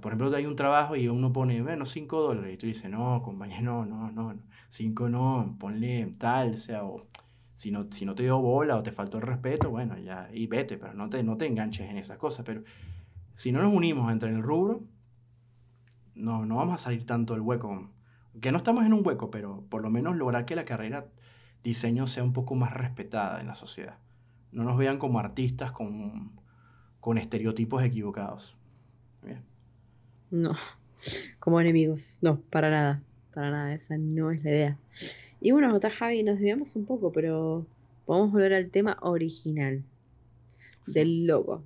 [0.00, 2.54] Por ejemplo, hay un trabajo y uno pone, bueno, 5 dólares.
[2.54, 7.06] Y tú dices, no, compañero, no, no, no, 5 no, ponle tal, o sea, o
[7.58, 10.46] si no, si no te dio bola o te faltó el respeto, bueno, ya, y
[10.46, 12.46] vete, pero no te, no te enganches en esas cosas.
[12.46, 12.62] Pero
[13.34, 14.84] si no nos unimos entre el rubro,
[16.14, 17.90] no, no vamos a salir tanto del hueco.
[18.40, 21.08] Que no estamos en un hueco, pero por lo menos lograr que la carrera
[21.64, 23.98] diseño sea un poco más respetada en la sociedad.
[24.52, 26.40] No nos vean como artistas con,
[27.00, 28.56] con estereotipos equivocados.
[29.20, 29.42] Bien.
[30.30, 30.54] No,
[31.40, 33.02] como enemigos, no, para nada,
[33.34, 34.78] para nada, esa no es la idea.
[35.40, 37.66] Y bueno, otra Javi, nos desviamos un poco, pero
[38.06, 39.84] podemos volver al tema original
[40.86, 41.62] del logo,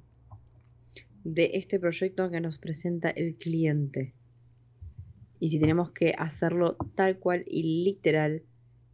[1.25, 4.13] de este proyecto que nos presenta el cliente.
[5.41, 8.43] Y si tenemos que hacerlo tal cual y literal,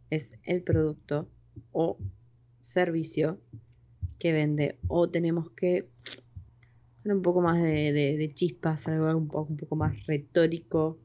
[0.09, 1.27] es el producto
[1.71, 1.97] o
[2.61, 3.39] servicio
[4.17, 4.77] que vende.
[4.87, 5.89] O tenemos que
[6.99, 10.97] hacer un poco más de, chispas, algo un poco, un poco más retórico,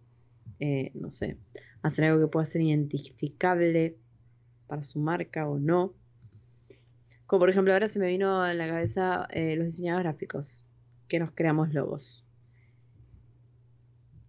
[0.60, 1.36] eh, no sé,
[1.84, 3.98] hacer algo que pueda ser identificable
[4.66, 5.92] para su marca o no.
[7.26, 10.66] Como por ejemplo, ahora se me vino a la cabeza eh, los diseñadores gráficos,
[11.08, 12.24] que nos creamos logos.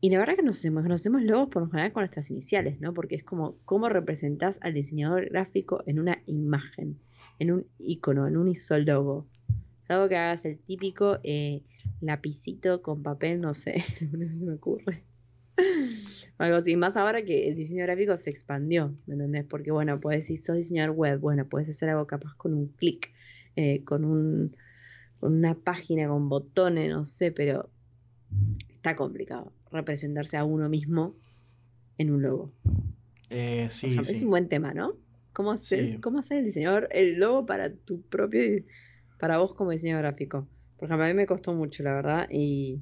[0.02, 2.82] Y la verdad que nos hacemos, nos hacemos logos por lo general con nuestras iniciales,
[2.82, 2.94] ¿no?
[2.94, 7.00] Porque es como cómo representás al diseñador gráfico en una imagen,
[7.40, 8.54] en un icono, en un
[8.86, 9.28] logo.
[9.82, 11.64] Salvo que hagas el típico eh,
[12.02, 15.04] lapicito con papel, no sé, no se me ocurre.
[16.38, 19.46] Algo así, más ahora que el diseño gráfico se expandió, ¿me entendés?
[19.46, 23.14] Porque bueno, puedes, si sos diseñador web, bueno, puedes hacer algo capaz con un clic,
[23.56, 24.56] eh, con, un,
[25.22, 27.70] una página, con botones, no sé, pero
[28.70, 31.16] está complicado representarse a uno mismo
[31.98, 32.52] en un logo.
[33.30, 34.94] Eh, sí, Es un buen tema, ¿no?
[35.32, 38.42] ¿Cómo hacer, ¿Cómo hacer el diseñador, el logo para tu propio,
[39.20, 40.48] para vos como diseñador gráfico?
[40.78, 42.82] Por ejemplo, a mí me costó mucho, la verdad, y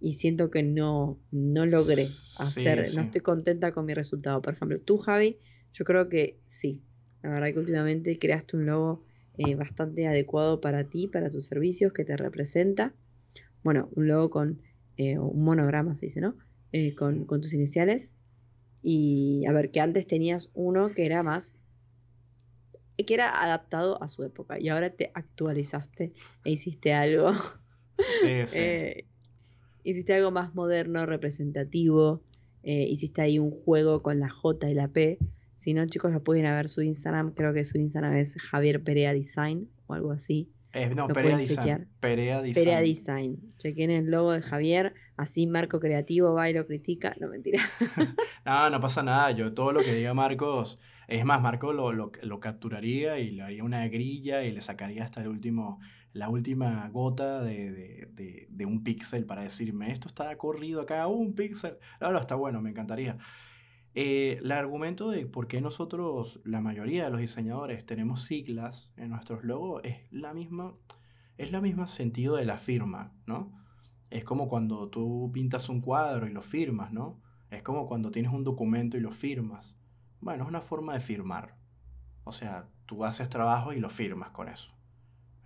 [0.00, 4.40] y siento que no, no logré hacer, no estoy contenta con mi resultado.
[4.40, 5.38] Por ejemplo, tú, Javi,
[5.72, 6.82] yo creo que sí.
[7.22, 9.04] La verdad que últimamente creaste un logo
[9.38, 12.94] eh, bastante adecuado para ti, para tus servicios, que te representa.
[13.64, 14.62] Bueno, un logo con
[14.96, 16.36] eh, un monograma, se dice, ¿no?
[16.72, 18.14] Eh, con, con tus iniciales.
[18.82, 21.58] Y a ver, que antes tenías uno que era más
[23.04, 26.12] que era adaptado a su época y ahora te actualizaste
[26.44, 27.32] e hiciste algo.
[28.20, 28.58] Sí, sí.
[28.60, 29.07] Eh,
[29.90, 32.22] hiciste algo más moderno, representativo.
[32.62, 35.18] Eh, hiciste ahí un juego con la J y la P.
[35.54, 37.32] Si no, chicos, lo pueden ver su Instagram.
[37.32, 40.50] Creo que su Instagram es Javier Perea Design o algo así.
[40.74, 41.88] Eh, no, Perea Design.
[42.00, 42.64] Perea Design.
[42.64, 43.54] Perea Design.
[43.56, 44.94] Chequen el logo de Javier.
[45.16, 47.16] Así Marco Creativo va y lo critica.
[47.18, 47.62] No, mentira.
[48.44, 49.30] no, no pasa nada.
[49.32, 50.78] Yo todo lo que diga Marcos.
[51.08, 55.04] Es más, Marco lo, lo, lo capturaría y le haría una grilla y le sacaría
[55.04, 55.80] hasta el último
[56.18, 58.08] la última gota de,
[58.66, 61.78] un píxel para decirme, esto está corrido acá, un píxel.
[62.00, 63.18] Ahora está bueno, me encantaría.
[63.94, 69.10] Eh, el argumento de por qué nosotros, la mayoría de los diseñadores, tenemos siglas en
[69.10, 70.74] nuestros logos es la misma,
[71.36, 73.52] es la misma sentido de la firma, ¿no?
[74.10, 77.20] Es como cuando tú pintas un cuadro y lo firmas, ¿no?
[77.50, 79.76] Es como cuando tienes un documento y lo firmas.
[80.20, 81.56] Bueno, es una forma de firmar.
[82.24, 84.77] O sea, tú haces trabajo y lo firmas con eso.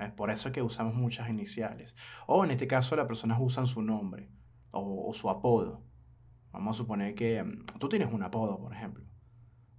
[0.07, 1.97] Es por eso que usamos muchas iniciales.
[2.27, 4.29] O en este caso las personas usan su nombre
[4.71, 5.83] o, su apodo.
[6.53, 9.05] Vamos a suponer que mm, tú tienes un apodo, por ejemplo.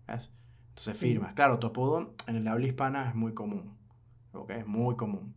[0.07, 1.33] Entonces firmas.
[1.33, 3.77] Claro, tu apodo en el habla hispana es muy común.
[4.49, 5.35] Es muy común.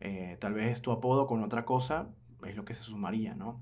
[0.00, 2.08] Eh, tal vez tu apodo con otra cosa
[2.44, 3.60] es lo que se sumaría, ¿no?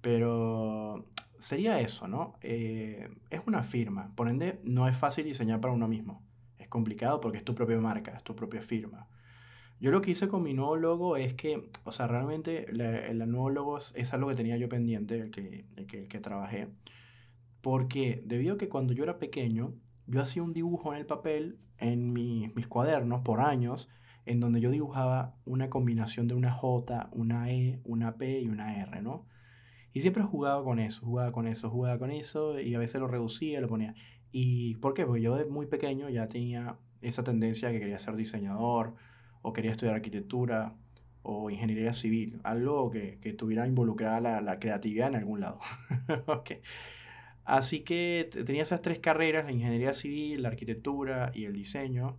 [0.00, 1.04] Pero
[1.38, 2.34] sería eso, ¿no?
[2.40, 4.12] Eh, es una firma.
[4.14, 6.22] Por ende, no es fácil diseñar para uno mismo.
[6.58, 9.06] Es complicado porque es tu propia marca, es tu propia firma.
[9.80, 13.50] Yo lo que hice con mi nuevo logo es que, o sea, realmente el nuevo
[13.50, 16.68] logo es, algo que tenía yo pendiente, el que, el que, trabajé.
[17.60, 19.74] Porque debido a que cuando yo era pequeño,
[20.06, 23.88] yo hacía un dibujo en el papel, en mis cuadernos, por años,
[24.26, 28.80] en donde yo dibujaba una combinación de una J, una E, una P y una
[28.82, 29.26] R, ¿no?
[29.92, 33.06] Y siempre jugaba con eso, jugaba con eso, jugaba con eso, y a veces lo
[33.06, 33.94] reducía, lo ponía.
[34.32, 35.06] ¿Y por qué?
[35.06, 38.94] Porque yo de muy pequeño ya tenía esa tendencia que quería ser diseñador,
[39.42, 40.74] o quería estudiar arquitectura
[41.22, 45.60] o ingeniería civil, algo que, que tuviera involucrada la, la, creatividad en algún lado.
[46.26, 46.60] okay.
[47.44, 52.18] Así que tenía esas tres carreras, la ingeniería civil, la arquitectura y el diseño.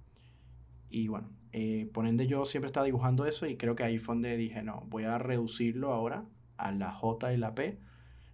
[0.90, 4.16] Y bueno, eh, por ende yo siempre estaba dibujando eso y creo que ahí fue
[4.16, 6.26] donde dije, no, voy a reducirlo ahora
[6.58, 7.80] a la J y la P.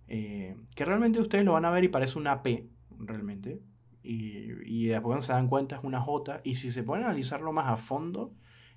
[0.08, 2.68] Eh, que realmente ustedes lo van a ver y parece una P,
[3.00, 3.60] realmente.
[4.02, 6.42] Y, y después cuando se dan cuenta es una J.
[6.44, 8.34] Y si se pueden analizarlo más a fondo,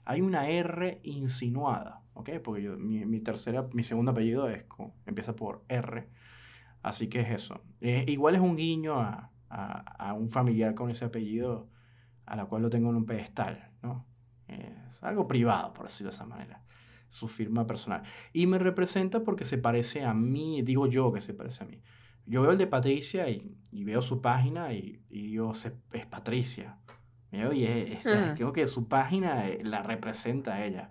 [0.09, 2.31] hay una R insinuada, ¿ok?
[2.42, 4.64] Porque yo, mi, tercera, mi segundo apellido es,
[5.05, 6.09] empieza por R,
[6.83, 7.62] así que es eso.
[7.83, 9.31] igual es un guiño a,
[10.16, 11.68] un familiar con ese apellido,
[12.25, 14.07] a la cual lo tengo en un pedestal, ¿no?
[14.47, 16.62] Es algo privado, por decirlo de esa manera,
[17.11, 18.03] su firma personal.
[18.33, 21.83] Y me representa porque se parece a mí, digo yo que se parece a mí.
[22.25, 26.79] Yo veo el de Patricia y, veo su página y, y digo, es Patricia.
[27.30, 30.90] Y es, creo que su página eh, la representa a ella.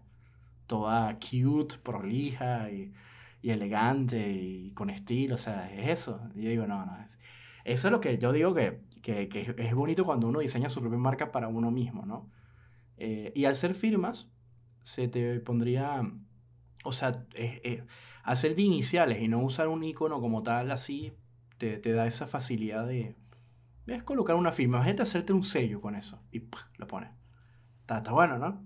[0.67, 2.93] Toda cute, prolija y,
[3.41, 5.36] y, elegante y con estilo.
[5.36, 6.21] O sea, es eso.
[6.36, 6.97] Y yo digo, no, no.
[7.06, 7.17] Es,
[7.65, 10.80] eso es lo que yo digo que, que, que, es bonito cuando uno diseña su
[10.80, 12.30] propia marca para uno mismo, ¿no?
[12.97, 14.28] Eh, y al ser firmas,
[14.84, 16.02] se te pondría.
[16.84, 17.26] O sea,
[18.23, 21.13] hacer de iniciales y no usar un icono como tal así,
[21.58, 23.15] te, te da esa facilidad de
[23.88, 24.78] es colocar una firma.
[24.78, 26.43] Imagínate hacerte un sello con eso y
[26.78, 27.10] lo pones.
[27.82, 28.65] Está, bueno, ¿no?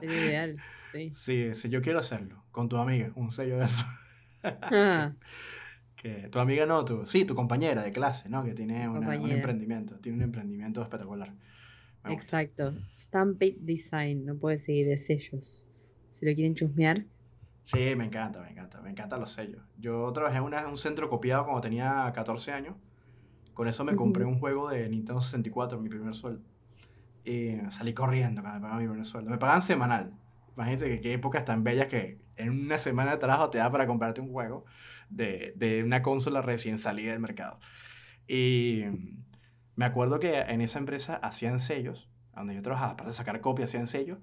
[0.00, 0.56] Es ideal,
[1.14, 1.54] sí.
[1.54, 1.68] sí.
[1.68, 3.84] yo quiero hacerlo con tu amiga, un sello de eso.
[4.42, 5.12] Ah.
[5.96, 8.42] que tu amiga no, tu, sí, tu compañera de clase, ¿no?
[8.42, 11.34] Que tiene un emprendimiento, tiene un emprendimiento espectacular.
[12.06, 12.74] Exacto.
[12.98, 15.68] Stampede Design, no puede seguir de sellos.
[16.10, 17.04] Si lo quieren chusmear.
[17.64, 19.62] Sí, me encanta, me encanta, me encantan los sellos.
[19.78, 22.76] Yo trabajé en un centro copiado cuando tenía 14 años
[23.54, 26.42] con eso me compré un juego de Nintendo 64, mi primer sueldo.
[27.24, 29.30] Y salí corriendo cuando me pagaban mi primer sueldo.
[29.30, 30.12] Me pagaban semanal.
[30.56, 33.86] Imagínate que qué épocas tan bellas que en una semana de trabajo te da para
[33.86, 34.64] comprarte un juego
[35.08, 37.58] de, de una consola recién salida del mercado.
[38.26, 38.84] Y
[39.76, 43.86] me acuerdo que en esa empresa hacían sellos, donde yo trabajaba, para sacar copias hacían
[43.86, 44.18] sellos.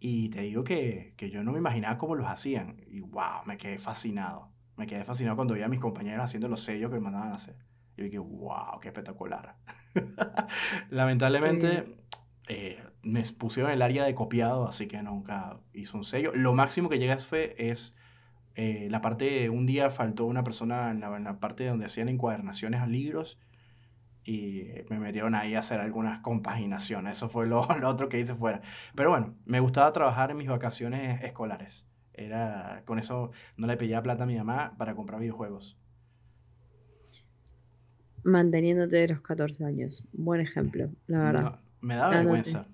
[0.00, 2.76] Y te digo que, que, yo no me imaginaba cómo los hacían.
[2.86, 4.50] Y wow, me quedé fascinado.
[4.76, 7.34] Me quedé fascinado cuando vi a mis compañeros haciendo los sellos que me mandaban a
[7.34, 7.56] hacer.
[7.98, 9.56] Y dije, wow, qué espectacular.
[10.90, 11.96] Lamentablemente
[12.46, 16.32] eh, me pusieron en el área de copiado, así que nunca hice un sello.
[16.34, 17.96] Lo máximo que llegué fue es
[18.54, 22.08] eh, la parte, un día faltó una persona en la, en la parte donde hacían
[22.08, 23.40] encuadernaciones a libros
[24.24, 27.16] y me metieron ahí a hacer algunas compaginaciones.
[27.16, 28.60] Eso fue lo, lo, otro que hice fuera.
[28.94, 31.88] Pero bueno, me gustaba trabajar en mis vacaciones escolares.
[32.14, 35.78] Era, con eso no le pedía plata a mi mamá para comprar videojuegos
[38.24, 40.04] manteniéndote de los 14 años.
[40.12, 41.60] Buen ejemplo, la verdad.
[41.80, 42.66] me da vergüenza.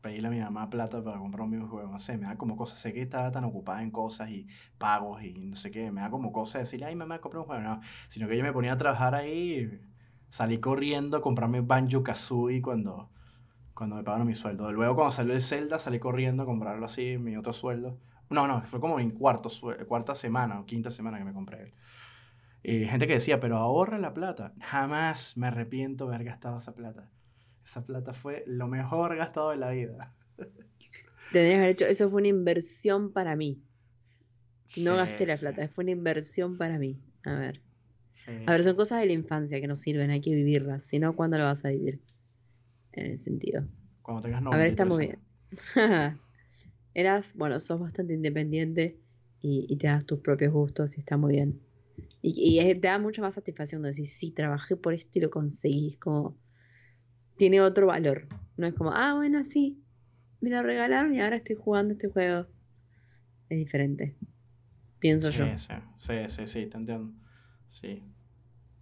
[0.00, 1.90] pedirle a mi mamá plata para comprar un videojuego.
[1.90, 2.78] No sé, me da como cosas.
[2.78, 4.46] Sé que estaba tan ocupada en cosas y
[4.78, 5.90] pagos y no sé qué.
[5.90, 7.62] Me da como cosa decirle, ay, mamá, compré un juego.
[7.62, 9.80] No, sino que yo me ponía a trabajar ahí.
[10.28, 13.10] Salí corriendo a comprarme Banjo Kazooie cuando,
[13.74, 14.72] cuando me pagaron mi sueldo.
[14.72, 17.98] Luego, cuando salió el Zelda, salí corriendo a comprarlo así, mi otro sueldo.
[18.28, 19.50] No, no, fue como en cuarto,
[19.86, 21.74] cuarta semana o quinta semana que me compré él.
[22.62, 24.54] Y gente que decía, pero ahorra la plata.
[24.60, 27.08] Jamás me arrepiento de haber gastado esa plata.
[27.64, 30.14] Esa plata fue lo mejor gastado de la vida.
[31.32, 33.62] Tendrías que haber hecho, eso fue una inversión para mí.
[34.76, 37.00] No gasté la plata, fue una inversión para mí.
[37.24, 37.60] A ver.
[38.46, 40.84] a ver, son cosas de la infancia que nos sirven, hay que vivirlas.
[40.84, 42.00] Si no, ¿cuándo lo vas a vivir?
[42.92, 43.64] En el sentido.
[44.02, 45.18] Cuando tengas A ver, está muy bien.
[46.94, 48.98] Eras, bueno, sos bastante independiente
[49.42, 51.60] y, te das tus propios gustos y está muy bien.
[52.28, 55.30] Y, y, te da mucha más satisfacción de decir, sí, trabajé por esto y lo
[55.30, 55.96] conseguí.
[55.98, 56.36] Como,
[57.36, 58.26] tiene otro valor.
[58.56, 59.80] No es como, ah, bueno, sí,
[60.40, 62.48] me lo regalaron y ahora estoy jugando este juego.
[63.48, 64.16] Es diferente.
[64.98, 65.46] Pienso yo.
[65.56, 67.12] Sí, sí, sí, sí, te entiendo.
[67.68, 68.02] Sí.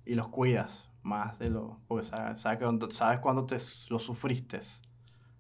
[0.07, 1.83] Y los cuidas más de lo.
[1.87, 3.59] Porque sabes, sabes, sabes cuándo te
[3.91, 4.61] lo sufriste.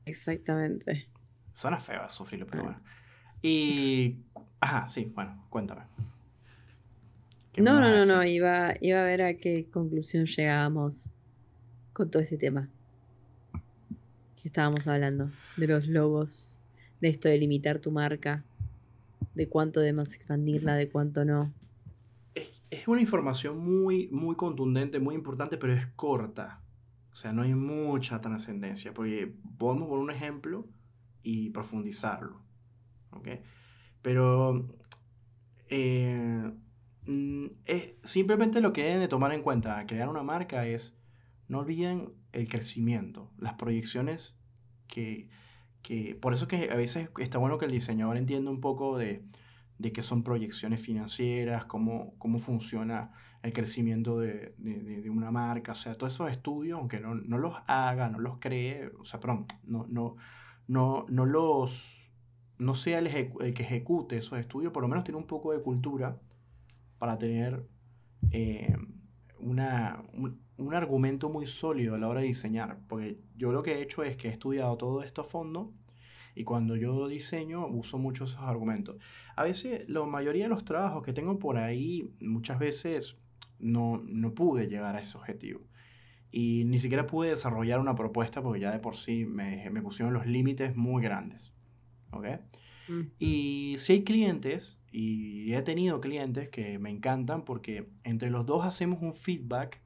[0.04, 1.08] Exactamente.
[1.54, 2.82] Suena feo sufrirlo, pero bueno.
[3.40, 4.26] Y.
[4.60, 5.84] Ajá, sí, bueno, cuéntame.
[7.56, 11.10] No, no, no, no, iba, iba a ver a qué conclusión llegábamos
[11.92, 12.68] con todo ese tema
[14.44, 16.58] estábamos hablando, de los logos,
[17.00, 18.44] de esto de limitar tu marca,
[19.34, 21.52] de cuánto debemos expandirla, de cuánto no.
[22.34, 26.60] Es, una información muy, muy contundente, muy importante, pero es corta.
[27.10, 30.66] O sea, no hay mucha trascendencia, porque podemos poner un ejemplo
[31.22, 32.42] y profundizarlo.
[34.02, 34.68] Pero
[35.70, 36.50] eh,
[37.06, 37.46] mm,
[38.02, 39.84] simplemente lo que deben de tomar en cuenta.
[39.86, 40.96] Crear una marca es
[41.48, 44.36] no olviden el crecimiento, las proyecciones
[44.88, 45.28] que,
[45.82, 49.24] que, por eso que a veces está bueno que el diseñador entienda un poco de,
[49.78, 55.72] de qué son proyecciones financieras, cómo, cómo funciona el crecimiento de, de, de, una marca,
[55.72, 59.20] o sea, todos esos estudios, aunque no, no los haga, no los cree, o sea,
[59.20, 60.16] perdón, no, no,
[60.66, 62.10] no, no los,
[62.58, 65.60] no sea el, el, que ejecute esos estudios, por lo menos tiene un poco de
[65.60, 66.18] cultura
[66.98, 67.66] para tener
[68.30, 68.76] eh,
[69.38, 70.02] una,
[70.56, 74.04] un argumento muy sólido a la hora de diseñar, porque yo lo que he hecho
[74.04, 75.72] es que he estudiado todo esto a fondo
[76.34, 78.96] y cuando yo diseño uso muchos esos argumentos.
[79.36, 83.16] A veces la mayoría de los trabajos que tengo por ahí, muchas veces
[83.58, 85.60] no, no pude llegar a ese objetivo.
[86.30, 90.12] Y ni siquiera pude desarrollar una propuesta porque ya de por sí me, me pusieron
[90.12, 91.52] los límites muy grandes.
[92.10, 92.26] ¿Ok?
[92.88, 93.00] Mm.
[93.18, 98.64] Y si hay clientes, y he tenido clientes que me encantan porque entre los dos
[98.64, 99.82] hacemos un feedback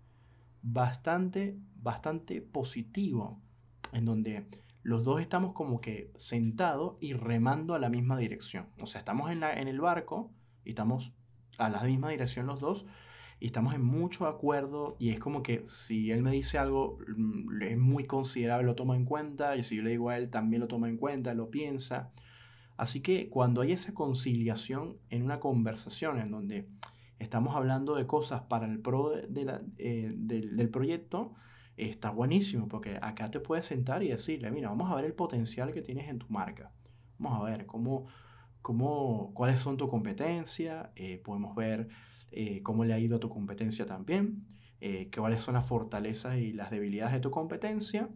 [0.61, 3.41] bastante, bastante positivo,
[3.93, 4.47] en donde
[4.83, 8.67] los dos estamos como que sentados y remando a la misma dirección.
[8.83, 10.31] O sea, estamos en, la, en el barco
[10.63, 11.15] y estamos
[11.57, 12.85] a la misma dirección los dos
[13.41, 17.63] y estamos en mucho acuerdo y es como que si él me dice algo mm,
[17.63, 20.61] es muy considerable, lo toma en cuenta y si yo le digo a él también
[20.61, 22.13] lo toma en cuenta, lo piensa.
[22.79, 26.69] Así que cuando hay esa conciliación en una conversación en donde
[27.19, 31.35] estamos hablando de cosas para el pro de eh, del, proyecto,
[31.77, 35.73] está buenísimo porque acá te puedes sentar y decirle, mira, vamos a ver el potencial
[35.73, 36.71] que tienes en tu marca.
[37.19, 38.07] Vamos a ver cómo,
[38.63, 41.89] cómo, cuáles son tu competencia, eh, podemos ver
[42.31, 44.47] eh, cómo le ha ido a tu competencia también,
[45.17, 48.09] cuáles son las fortalezas y las debilidades de tu competencia.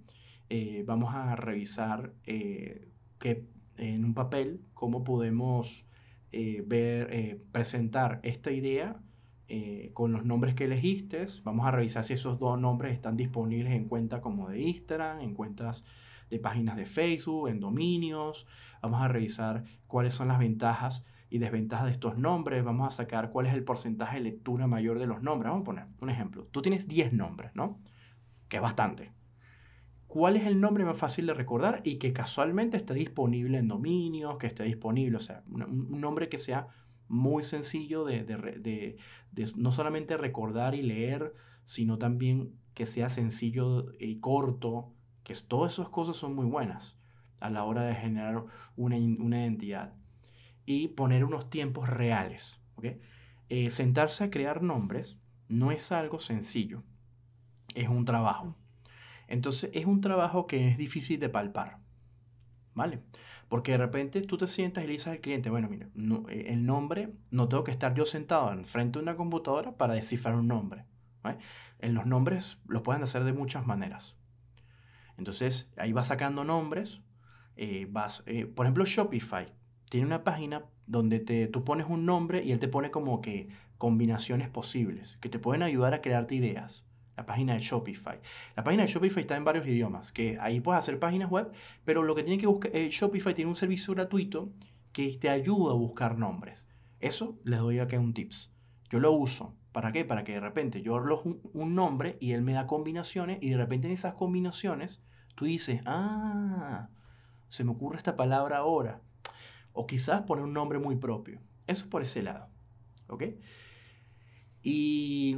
[0.87, 5.87] vamos a revisar que, en un papel cómo podemos
[6.31, 9.01] eh, ver, eh, presentar esta idea
[9.49, 11.25] eh, con los nombres que elegiste.
[11.45, 15.35] Vamos a revisar si esos dos nombres están disponibles en cuentas como de Instagram, en
[15.35, 15.85] cuentas
[16.31, 18.47] de páginas de Facebook, en dominios.
[18.81, 22.65] Vamos a revisar cuáles son las ventajas y desventajas de estos nombres.
[22.65, 25.51] Vamos a sacar cuál es el porcentaje de lectura mayor de los nombres.
[25.51, 26.47] Vamos a poner un ejemplo.
[26.51, 27.79] Tú tienes 10 nombres, ¿no?
[28.49, 29.13] Que es bastante
[30.13, 34.37] cuál es el nombre más fácil de recordar y que casualmente esté disponible en dominios,
[34.37, 36.69] que esté disponible, o sea, un, nombre que sea
[37.09, 38.99] muy sencillo de,
[39.57, 41.33] no solamente recordar y leer,
[41.65, 44.93] sino también que sea sencillo y corto,
[45.25, 47.01] que todas esas cosas son muy buenas
[47.41, 48.45] a la hora de generar
[48.77, 49.95] una, una identidad.
[50.67, 52.61] Y poner unos tiempos reales.
[52.75, 53.01] ¿okay?
[53.49, 56.83] Eh, sentarse a crear nombres no es algo sencillo,
[57.75, 58.59] es un trabajo.
[59.33, 61.79] Entonces es un trabajo que es difícil de palpar,
[62.75, 63.01] ¿vale?
[63.49, 65.89] Porque de repente tú te sientas y le dices al cliente, bueno, mira,
[66.29, 70.35] eh, el nombre, no tengo que estar yo sentado enfrente de una computadora para descifrar
[70.35, 70.85] un nombre.
[71.79, 74.17] En los nombres los pueden hacer de muchas maneras.
[75.17, 77.01] Entonces ahí va sacando nombres
[77.57, 79.51] eh, vas, eh, por ejemplo, Shopify
[79.89, 83.49] tiene una página donde te, tú pones un nombre y él te pone como que
[83.79, 86.85] combinaciones posibles que te pueden ayudar a crearte ideas.
[87.17, 88.21] La página de Shopify.
[88.57, 91.53] La página de Shopify está en varios idiomas, que ahí puedes hacer páginas web,
[91.85, 94.51] pero lo que tiene que buscar, eh, Shopify tiene un servicio gratuito
[94.93, 96.67] que te ayuda a buscar nombres.
[97.01, 98.53] Eso les doy acá un tips.
[98.89, 99.55] Yo lo uso.
[99.73, 100.05] ¿Para qué?
[100.05, 103.51] Para que de repente yo arrojo un, un nombre y él me da combinaciones y
[103.51, 105.03] de repente en esas combinaciones
[105.35, 106.91] tú dices, ah,
[107.49, 109.01] se me ocurre esta palabra ahora.
[109.73, 111.41] O quizás poner un nombre muy propio.
[111.67, 112.49] Eso es por ese lado.
[113.09, 113.25] ¿Ok?
[114.63, 115.37] Y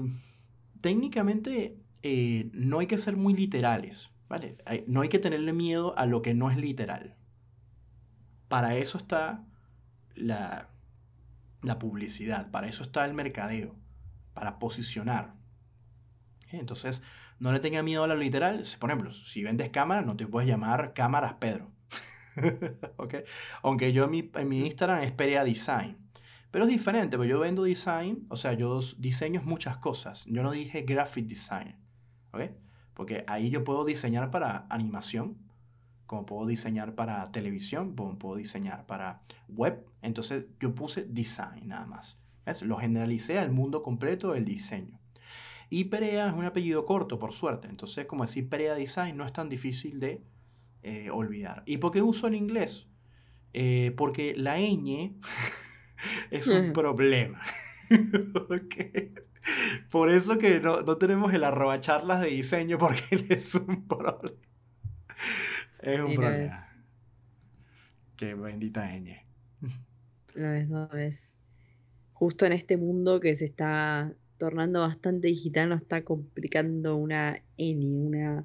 [0.85, 4.11] técnicamente eh, no hay que ser muy literales.
[4.28, 4.59] ¿vale?
[4.87, 7.16] no hay que tenerle miedo a lo que no es literal.
[8.49, 9.47] Para eso está
[10.14, 10.68] la,
[11.80, 13.74] publicidad, para eso está el mercadeo,
[14.35, 15.32] para posicionar.
[16.51, 17.03] Entonces,
[17.39, 18.62] no le tenga miedo a lo literal.
[18.78, 21.72] Por ejemplo, si vendes cámaras, no te puedes llamar cámaras Pedro.
[23.62, 26.03] Aunque yo en mi, en Instagram es Perea Design.
[26.55, 30.24] Pero es diferente, porque yo vendo design, o sea, yo diseño muchas cosas.
[30.26, 31.74] Yo no dije graphic design,
[32.32, 32.42] ¿ok?
[32.94, 35.36] Porque ahí yo puedo diseñar para animación,
[36.07, 39.84] como puedo diseñar para televisión, como puedo diseñar para web.
[40.00, 42.20] Entonces yo puse design nada más.
[42.62, 45.00] Lo generalicé al mundo completo del diseño.
[45.70, 47.66] Y Perea es un apellido corto, por suerte.
[47.66, 50.22] Entonces, como decir Perea Design no es tan difícil de
[50.84, 51.64] eh, olvidar.
[51.66, 52.86] ¿Y por qué uso el inglés?
[53.55, 55.16] Eh, porque la ñ
[56.30, 57.40] es un problema.
[59.90, 64.38] Por eso que no, no, tenemos el arroba charlas de diseño porque es un problema.
[65.80, 66.57] Es un problema.
[68.16, 69.20] Qué bendita ñ.
[70.34, 71.38] No es, no es.
[72.12, 77.98] Justo en este mundo que se está tornando bastante digital, nos está complicando una N,
[77.98, 78.44] una,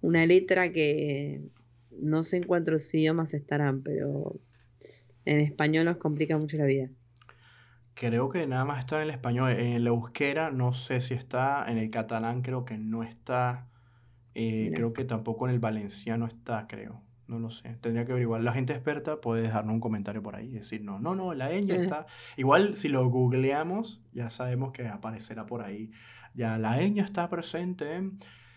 [0.00, 1.42] una letra que
[1.90, 4.40] no sé en cuántos idiomas estarán, pero
[5.24, 6.88] en español nos complica mucho la vida.
[7.94, 9.50] Creo que nada más está en el español.
[9.52, 11.64] En el euskera no sé si está.
[11.68, 13.66] En el catalán creo que no está.
[14.34, 17.02] Eh, creo que tampoco en el valenciano está, creo.
[17.26, 17.76] No lo sé.
[17.80, 18.40] Tendría que averiguar.
[18.42, 21.50] La gente experta puede dejarnos un comentario por ahí y decir, no, no, no, la
[21.50, 22.06] ñ está.
[22.36, 25.90] Igual si lo googleamos, ya sabemos que aparecerá por ahí.
[26.34, 28.02] Ya la ñ está presente.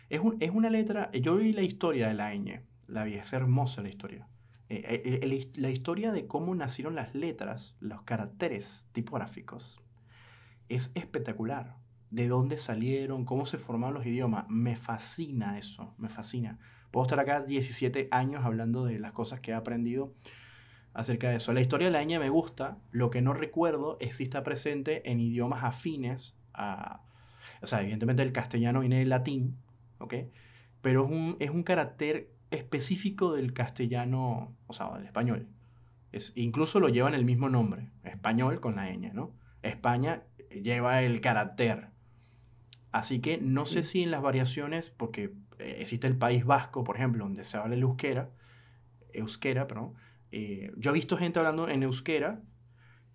[0.10, 1.12] Es, es una letra.
[1.12, 4.28] Yo vi la historia de la ñ la vi, es hermosa la historia.
[4.70, 9.82] Eh, eh, la historia de cómo nacieron las letras, los caracteres tipográficos,
[10.70, 11.78] es espectacular.
[12.10, 14.46] De dónde salieron, cómo se formaron los idiomas.
[14.48, 16.60] Me fascina eso, me fascina.
[16.92, 20.14] Puedo estar acá 17 años hablando de las cosas que he aprendido
[20.94, 21.54] acerca de eso.
[21.54, 25.10] La historia de la ñ me gusta, lo que no recuerdo es si está presente
[25.10, 27.02] en idiomas afines a...
[27.62, 29.58] O sea, evidentemente el castellano viene del latín,
[29.98, 30.14] ¿ok?
[30.82, 35.48] Pero es un, es un carácter específico del castellano, o sea, del español.
[36.12, 39.36] Es, incluso lo llevan el mismo nombre, español con la ñ, ¿no?
[39.62, 41.90] España lleva el carácter.
[42.92, 46.96] Así que no sé si en las variaciones, porque eh, existe el País Vasco, por
[46.96, 48.30] ejemplo, donde se habla el euskera,
[49.14, 49.94] euskera, perdón.
[50.32, 52.42] Eh, yo he visto gente hablando en euskera,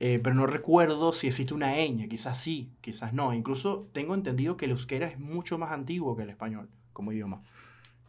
[0.01, 3.33] eh, pero no recuerdo si existe una ñ, quizás sí, quizás no.
[3.35, 7.43] Incluso tengo entendido que el euskera es mucho más antiguo que el español como idioma.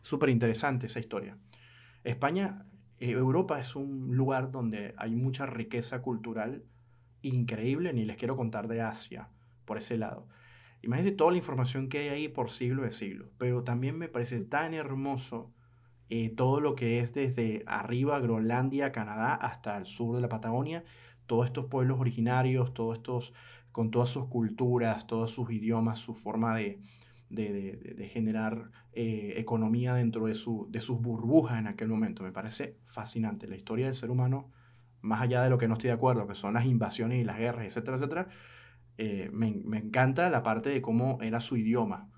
[0.09, 1.37] Súper interesante esa historia.
[2.03, 2.65] España,
[2.97, 6.63] eh, Europa es un lugar donde hay mucha riqueza cultural
[7.21, 9.29] increíble, ni les quiero contar de Asia,
[9.65, 10.27] por ese lado.
[10.81, 14.41] Imagínense toda la información que hay ahí por siglo de siglo, pero también me parece
[14.41, 15.53] tan hermoso
[16.09, 20.83] eh, todo lo que es desde arriba, Groenlandia, Canadá, hasta el sur de la Patagonia,
[21.27, 23.35] todos estos pueblos originarios, todos estos,
[23.71, 26.79] con todas sus culturas, todos sus idiomas, su forma de,
[27.29, 32.23] de, generar eh, economía dentro de, su, de sus burbujas en aquel momento.
[32.23, 33.47] Me parece fascinante.
[33.47, 34.51] La historia del ser humano,
[35.01, 37.37] más allá de lo que no estoy de acuerdo, que son las invasiones y las
[37.37, 38.27] guerras, etcétera, etcétera,
[38.97, 42.09] eh, me, me, encanta la parte de cómo era su idioma,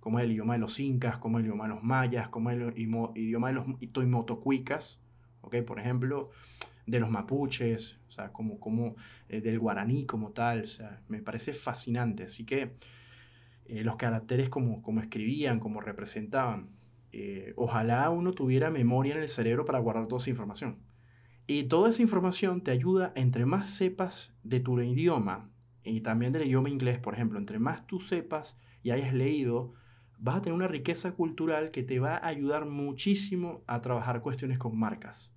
[0.00, 2.50] cómo es el idioma de los incas, cómo es el idioma de los mayas, cómo
[2.50, 5.00] es el idioma de los toimotocuicas,
[5.40, 5.62] ¿ok?
[5.62, 6.30] Por ejemplo,
[6.86, 8.96] de los mapuches, o sea, como, como
[9.28, 12.24] eh, del guaraní como tal, o sea, me parece fascinante.
[12.24, 12.76] Así que
[13.68, 16.70] eh, los caracteres como, como escribían, como representaban.
[17.12, 20.78] Eh, ojalá uno tuviera memoria en el cerebro para guardar toda esa información.
[21.46, 25.50] Y toda esa información te ayuda, entre más sepas de tu idioma,
[25.84, 29.72] y también del idioma inglés, por ejemplo, entre más tú sepas y hayas leído,
[30.18, 34.58] vas a tener una riqueza cultural que te va a ayudar muchísimo a trabajar cuestiones
[34.58, 35.32] con marcas.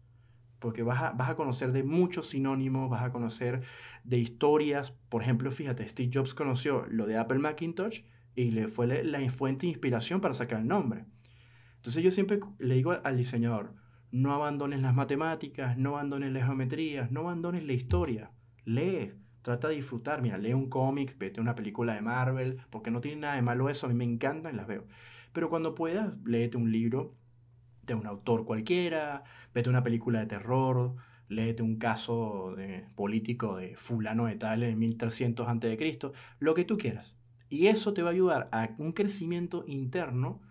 [0.57, 3.61] Porque vas a, vas a conocer de muchos sinónimos, vas a conocer
[4.03, 4.91] de historias.
[5.09, 8.01] Por ejemplo, fíjate, Steve Jobs conoció lo de Apple Macintosh
[8.39, 11.03] y le fue la fuente de inspiración para sacar el nombre.
[11.75, 13.73] Entonces yo siempre le digo al diseñador,
[14.11, 18.31] no abandones las matemáticas, no abandones las geometrías, no abandones la historia.
[18.63, 19.11] Lee,
[19.41, 20.21] trata de disfrutar.
[20.21, 23.41] Mira, lee un cómic, vete a una película de Marvel, porque no tiene nada de
[23.41, 24.87] malo eso, a mí me encantan las veo.
[25.33, 27.17] Pero cuando puedas, léete un libro
[27.83, 30.95] de un autor cualquiera, vete a una película de terror,
[31.27, 36.77] léete un caso de político de fulano de tal en 1300 a.C., lo que tú
[36.77, 37.18] quieras.
[37.49, 40.41] Y eso te va a ayudar a un crecimiento interno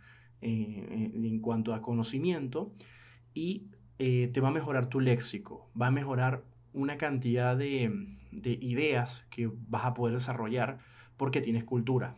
[0.41, 2.73] eh, en cuanto a conocimiento
[3.35, 3.69] y
[3.99, 7.93] eh, te va a mejorar tu léxico, va a mejorar una cantidad de,
[8.61, 10.79] ideas que vas a poder desarrollar
[11.17, 12.17] porque tienes cultura.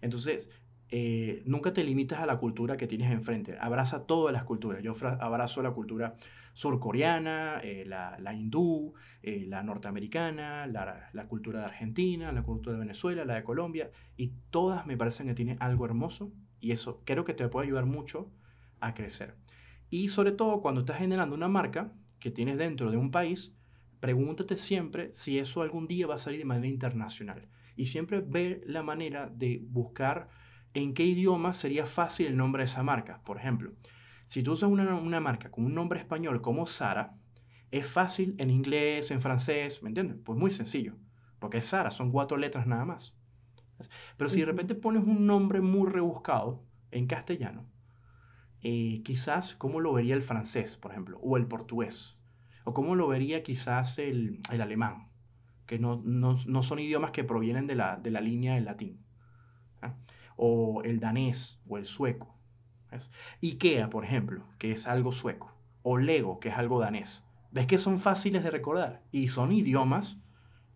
[0.00, 0.50] Entonces,
[0.92, 3.56] eh, nunca te limitas a la cultura que tienes enfrente.
[3.60, 4.82] Abraza todas las culturas.
[4.82, 6.16] Yo abrazo la cultura
[6.52, 13.24] surcoreana, eh, la, hindú, eh, la norteamericana, la, cultura de Argentina, la cultura de Venezuela,
[13.24, 13.90] la de Colombia.
[14.16, 16.32] Y todas me parecen que tienen algo hermoso.
[16.58, 18.30] Y eso creo que te puede ayudar mucho
[18.80, 19.36] a crecer.
[19.90, 23.54] Y sobre todo cuando estás generando una marca que tienes dentro de un país,
[24.00, 27.48] pregúntate siempre si eso algún día va a salir de manera internacional.
[27.76, 30.28] Y siempre ve la manera de buscar
[30.74, 33.20] en qué idioma sería fácil el nombre de esa marca.
[33.24, 33.72] Por ejemplo,
[34.26, 37.16] si tú usas una, marca con un nombre español como Sara,
[37.70, 40.18] es fácil en inglés, en francés, ¿me entiendes?
[40.24, 40.96] Pues muy sencillo,
[41.38, 43.14] porque es Sara, son cuatro letras nada más.
[44.16, 47.66] Pero si de repente pones un nombre muy rebuscado en castellano,
[48.62, 52.18] eh, quizás cómo lo vería el francés, por ejemplo, o el portugués,
[52.64, 55.08] o cómo lo vería quizás el, alemán,
[55.64, 56.02] que no,
[56.62, 59.00] son idiomas que provienen de la, de la línea del latín
[60.42, 62.34] o el danés o el sueco.
[63.42, 67.22] IKEA, por ejemplo, que es algo sueco, o Lego, que es algo danés.
[67.52, 69.02] ¿Ves que son fáciles de recordar?
[69.12, 70.16] Y son idiomas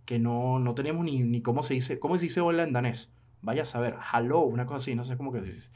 [0.05, 3.11] que no, no tenemos ni, ni, cómo se dice, cómo se dice hola en danés.
[3.41, 5.71] Vaya a saber, hello, una cosa así, no sé cómo que se dice.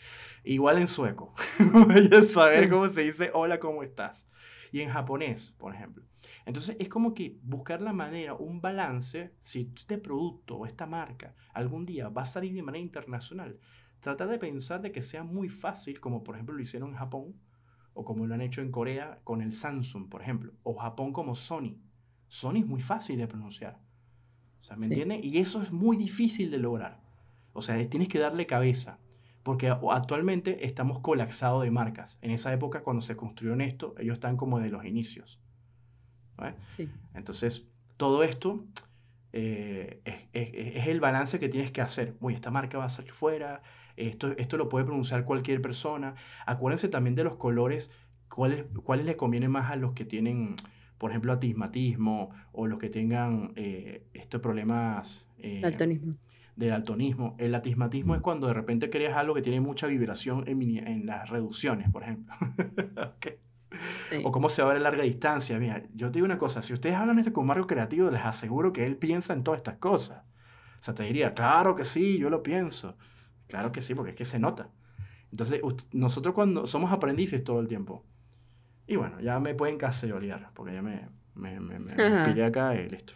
[0.45, 1.35] Igual en sueco.
[1.89, 4.29] Vaya a saber cómo se dice hola, ¿cómo estás?
[4.73, 6.05] Y en japonés, por ejemplo.
[6.47, 11.35] Entonces es como que buscar la manera, un balance, si este producto o esta marca
[11.55, 13.59] algún día va a salir de manera internacional,
[14.01, 17.35] trata de pensar de que sea muy fácil, como por ejemplo lo hicieron en Japón,
[17.95, 21.35] o como lo han hecho en Corea con el Samsung, por ejemplo, o Japón como
[21.35, 21.81] Sony.
[22.29, 23.81] Sony es muy fácil de pronunciar.
[24.61, 25.25] O sea, ¿me entiendes?
[25.25, 27.01] Y eso es muy difícil de lograr.
[27.53, 29.01] O sea, tienes que darle cabeza.
[29.49, 32.19] Porque actualmente estamos colapsados de marcas.
[32.21, 35.41] En esa época, cuando se construyeron esto, ellos están como de los inicios.
[37.15, 38.67] Entonces, todo esto
[39.33, 40.03] eh,
[40.35, 42.15] es, el balance que tienes que hacer.
[42.21, 43.63] Uy, esta marca va a salir fuera,
[43.97, 46.15] esto, esto lo puede pronunciar cualquier persona.
[46.45, 47.91] Acuérdense también de los colores,
[48.29, 50.57] cuáles, cuáles les conviene más a los que tienen,
[50.99, 56.13] por ejemplo, atismatismo o los que tengan eh, estos problemas eh, daltonismo.
[56.59, 57.37] De daltonismo.
[57.39, 61.31] El atismatismo es cuando de repente creas algo que tiene mucha vibración en, en las
[61.31, 62.35] reducciones, por ejemplo.
[63.17, 63.39] okay.
[64.25, 65.57] O cómo se va a ver a larga distancia.
[65.61, 68.73] Mira, yo te digo una cosa, si ustedes hablan esto con Marco Creativo, les aseguro
[68.73, 70.25] que él piensa en todas estas cosas.
[70.81, 72.97] O sea, te diría, claro que sí, yo lo pienso.
[73.47, 74.69] Claro que sí, porque es que se nota.
[75.31, 75.61] Entonces,
[75.93, 78.05] nosotros cuando somos aprendices todo el tiempo.
[78.89, 83.15] Y bueno, ya me pueden caserolear, porque ya me, me, me, me acá y listo.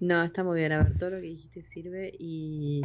[0.00, 0.72] No, está muy bien.
[0.72, 2.82] A ver, todo lo que dijiste sirve y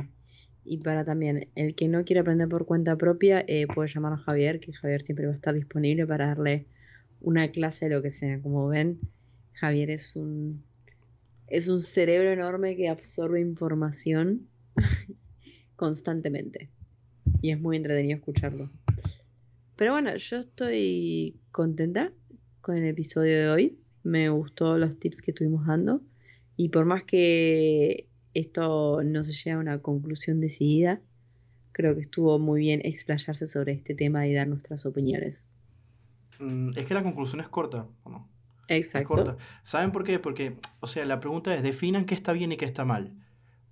[0.65, 4.17] y para también el que no quiere aprender por cuenta propia, eh, puede llamar a
[4.17, 6.67] Javier, que Javier siempre va a estar disponible para darle
[7.21, 8.41] una clase, lo que sea.
[8.41, 8.99] Como ven,
[9.53, 10.63] Javier es un,
[11.47, 14.47] es un cerebro enorme que absorbe información
[15.75, 16.69] constantemente.
[17.41, 18.71] Y es muy entretenido escucharlo.
[19.75, 22.13] Pero bueno, yo estoy contenta
[22.61, 23.79] con el episodio de hoy.
[24.03, 26.01] Me gustó los tips que estuvimos dando.
[26.55, 31.01] Y por más que esto no se llega a una conclusión decidida.
[31.71, 35.51] Creo que estuvo muy bien explayarse sobre este tema y dar nuestras opiniones.
[36.39, 38.29] Mm, es que la conclusión es corta, ¿o no?
[38.67, 39.37] Exacto.
[39.63, 40.19] ¿Saben por qué?
[40.19, 43.13] Porque, o sea, la pregunta es, definan qué está bien y qué está mal.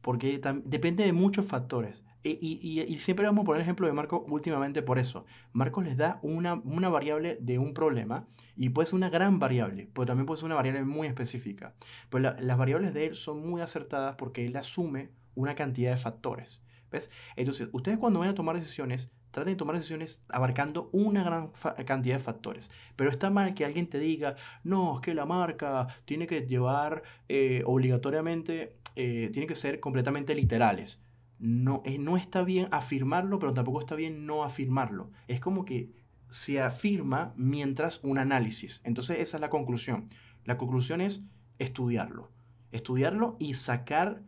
[0.02, 2.04] Porque depende de muchos factores.
[2.24, 5.26] E, y, siempre vamos a poner el ejemplo de Marco últimamente por eso.
[5.54, 9.90] Marco les da una, una, variable de un problema y puede ser una gran variable,
[9.94, 11.74] pero también puede ser una variable muy específica.
[12.10, 16.62] Pues las variables de él son muy acertadas porque él asume una cantidad de factores.
[16.92, 17.10] ¿Ves?
[17.38, 21.52] Entonces, ustedes cuando vayan a tomar decisiones, traten de tomar decisiones abarcando una gran
[21.86, 22.70] cantidad de factores.
[22.98, 27.02] Pero está mal que alguien te diga, no, es que la marca tiene que llevar
[27.30, 31.02] eh, obligatoriamente, eh, tiene que ser completamente literales
[31.42, 35.12] no, no está bien afirmarlo, pero tampoco está bien no afirmarlo.
[35.28, 35.92] Es como que
[36.30, 38.82] se afirma mientras un análisis.
[38.86, 40.08] Entonces esa es la conclusión.
[40.46, 41.24] La conclusión es
[41.60, 42.32] estudiarlo.
[42.72, 44.22] Estudiarlo y sacar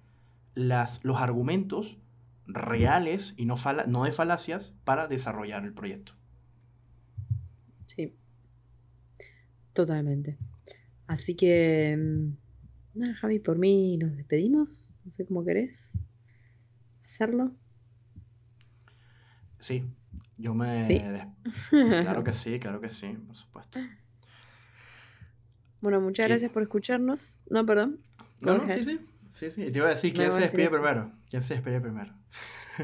[0.55, 1.99] las, los argumentos
[2.45, 3.55] reales y no,
[3.87, 6.13] no de falacias para desarrollar el proyecto.
[7.85, 8.13] Sí,
[9.73, 10.37] Totalmente.
[11.07, 14.93] Así que, mm, nada, Javi, por mí nos despedimos.
[15.03, 15.99] No sé cómo querés
[17.13, 17.51] hacerlo.
[19.59, 19.83] Sí,
[20.37, 20.83] yo me...
[20.87, 20.99] Sí.
[21.69, 23.79] claro que sí, claro que sí, por supuesto.
[25.79, 27.41] Bueno, muchas gracias por escucharnos.
[27.49, 27.99] No, perdón.
[28.41, 28.99] No, no, sí, sí.
[29.33, 29.63] Sí, sí.
[29.63, 31.11] Y te iba a decir, ¿quién se despide primero?
[31.29, 32.13] ¿Quién se despide primero?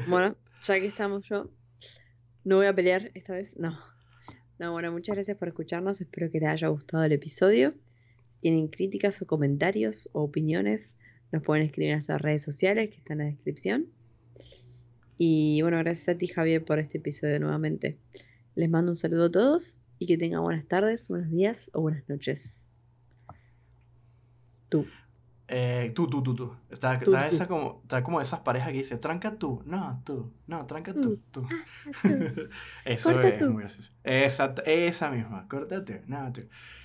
[0.06, 1.50] Bueno, ya que estamos yo,
[2.44, 3.56] no voy a pelear esta vez.
[3.58, 3.76] No.
[4.58, 6.00] No, bueno, muchas gracias por escucharnos.
[6.00, 7.74] Espero que les haya gustado el episodio.
[8.40, 10.96] Tienen críticas o comentarios o opiniones,
[11.32, 13.86] nos pueden escribir en nuestras redes sociales que están en la descripción.
[15.22, 17.98] Y bueno, gracias a ti, Javier, por este episodio nuevamente.
[18.54, 22.08] Les mando un saludo a todos y que tengan buenas tardes, buenos días o buenas
[22.08, 22.70] noches.
[24.70, 24.86] Tú.
[25.46, 26.56] Eh, tú, tú, tú, tú.
[26.70, 27.34] Está, Tú, está tú.
[27.34, 31.20] esa como, está como esas parejas que dice, tranca tú, no, tú, no, tranca tú,
[31.30, 31.42] tú.
[31.42, 31.48] tú.
[32.86, 33.50] Eso Corta es tú.
[33.50, 33.92] muy gracioso.
[34.02, 36.42] Esa, esa misma, córtate, no, tú.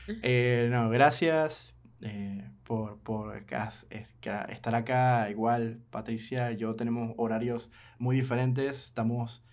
[0.07, 1.73] Eh, no, gracias
[2.05, 5.29] eh, por, por estar acá.
[5.31, 9.43] Igual, Patricia y yo tenemos horarios muy diferentes, estamos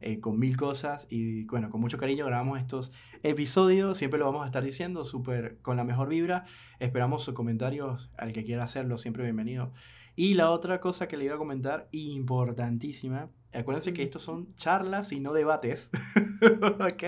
[0.00, 2.90] eh, con mil cosas y bueno, con mucho cariño grabamos estos
[3.22, 6.46] episodios, siempre lo vamos a estar diciendo, súper con la mejor vibra.
[6.80, 9.72] Esperamos sus comentarios, al que quiera hacerlo, siempre bienvenido.
[10.16, 15.12] Y la otra cosa que le iba a comentar, importantísima, acuérdense que estos son charlas
[15.12, 15.90] y no debates,
[16.80, 17.02] ¿ok?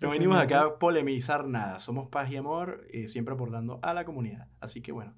[0.00, 4.04] No venimos acá a polemizar nada, somos paz y amor, eh, siempre aportando a la
[4.04, 4.48] comunidad.
[4.60, 5.14] Así que bueno,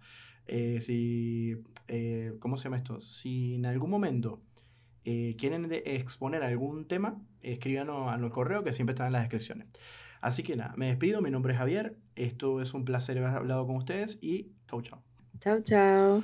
[0.46, 1.57] eh, si,
[1.88, 3.00] eh, ¿cómo se llama esto?
[3.00, 4.42] Si en algún momento
[5.05, 9.68] eh, quieren exponer algún tema, escríbanos a nuestro correo que siempre está en las descripciones.
[10.20, 13.66] Así que nada, me despido, mi nombre es Javier, esto es un placer haber hablado
[13.66, 15.00] con ustedes y chau chau.
[15.40, 16.20] Chao, chao.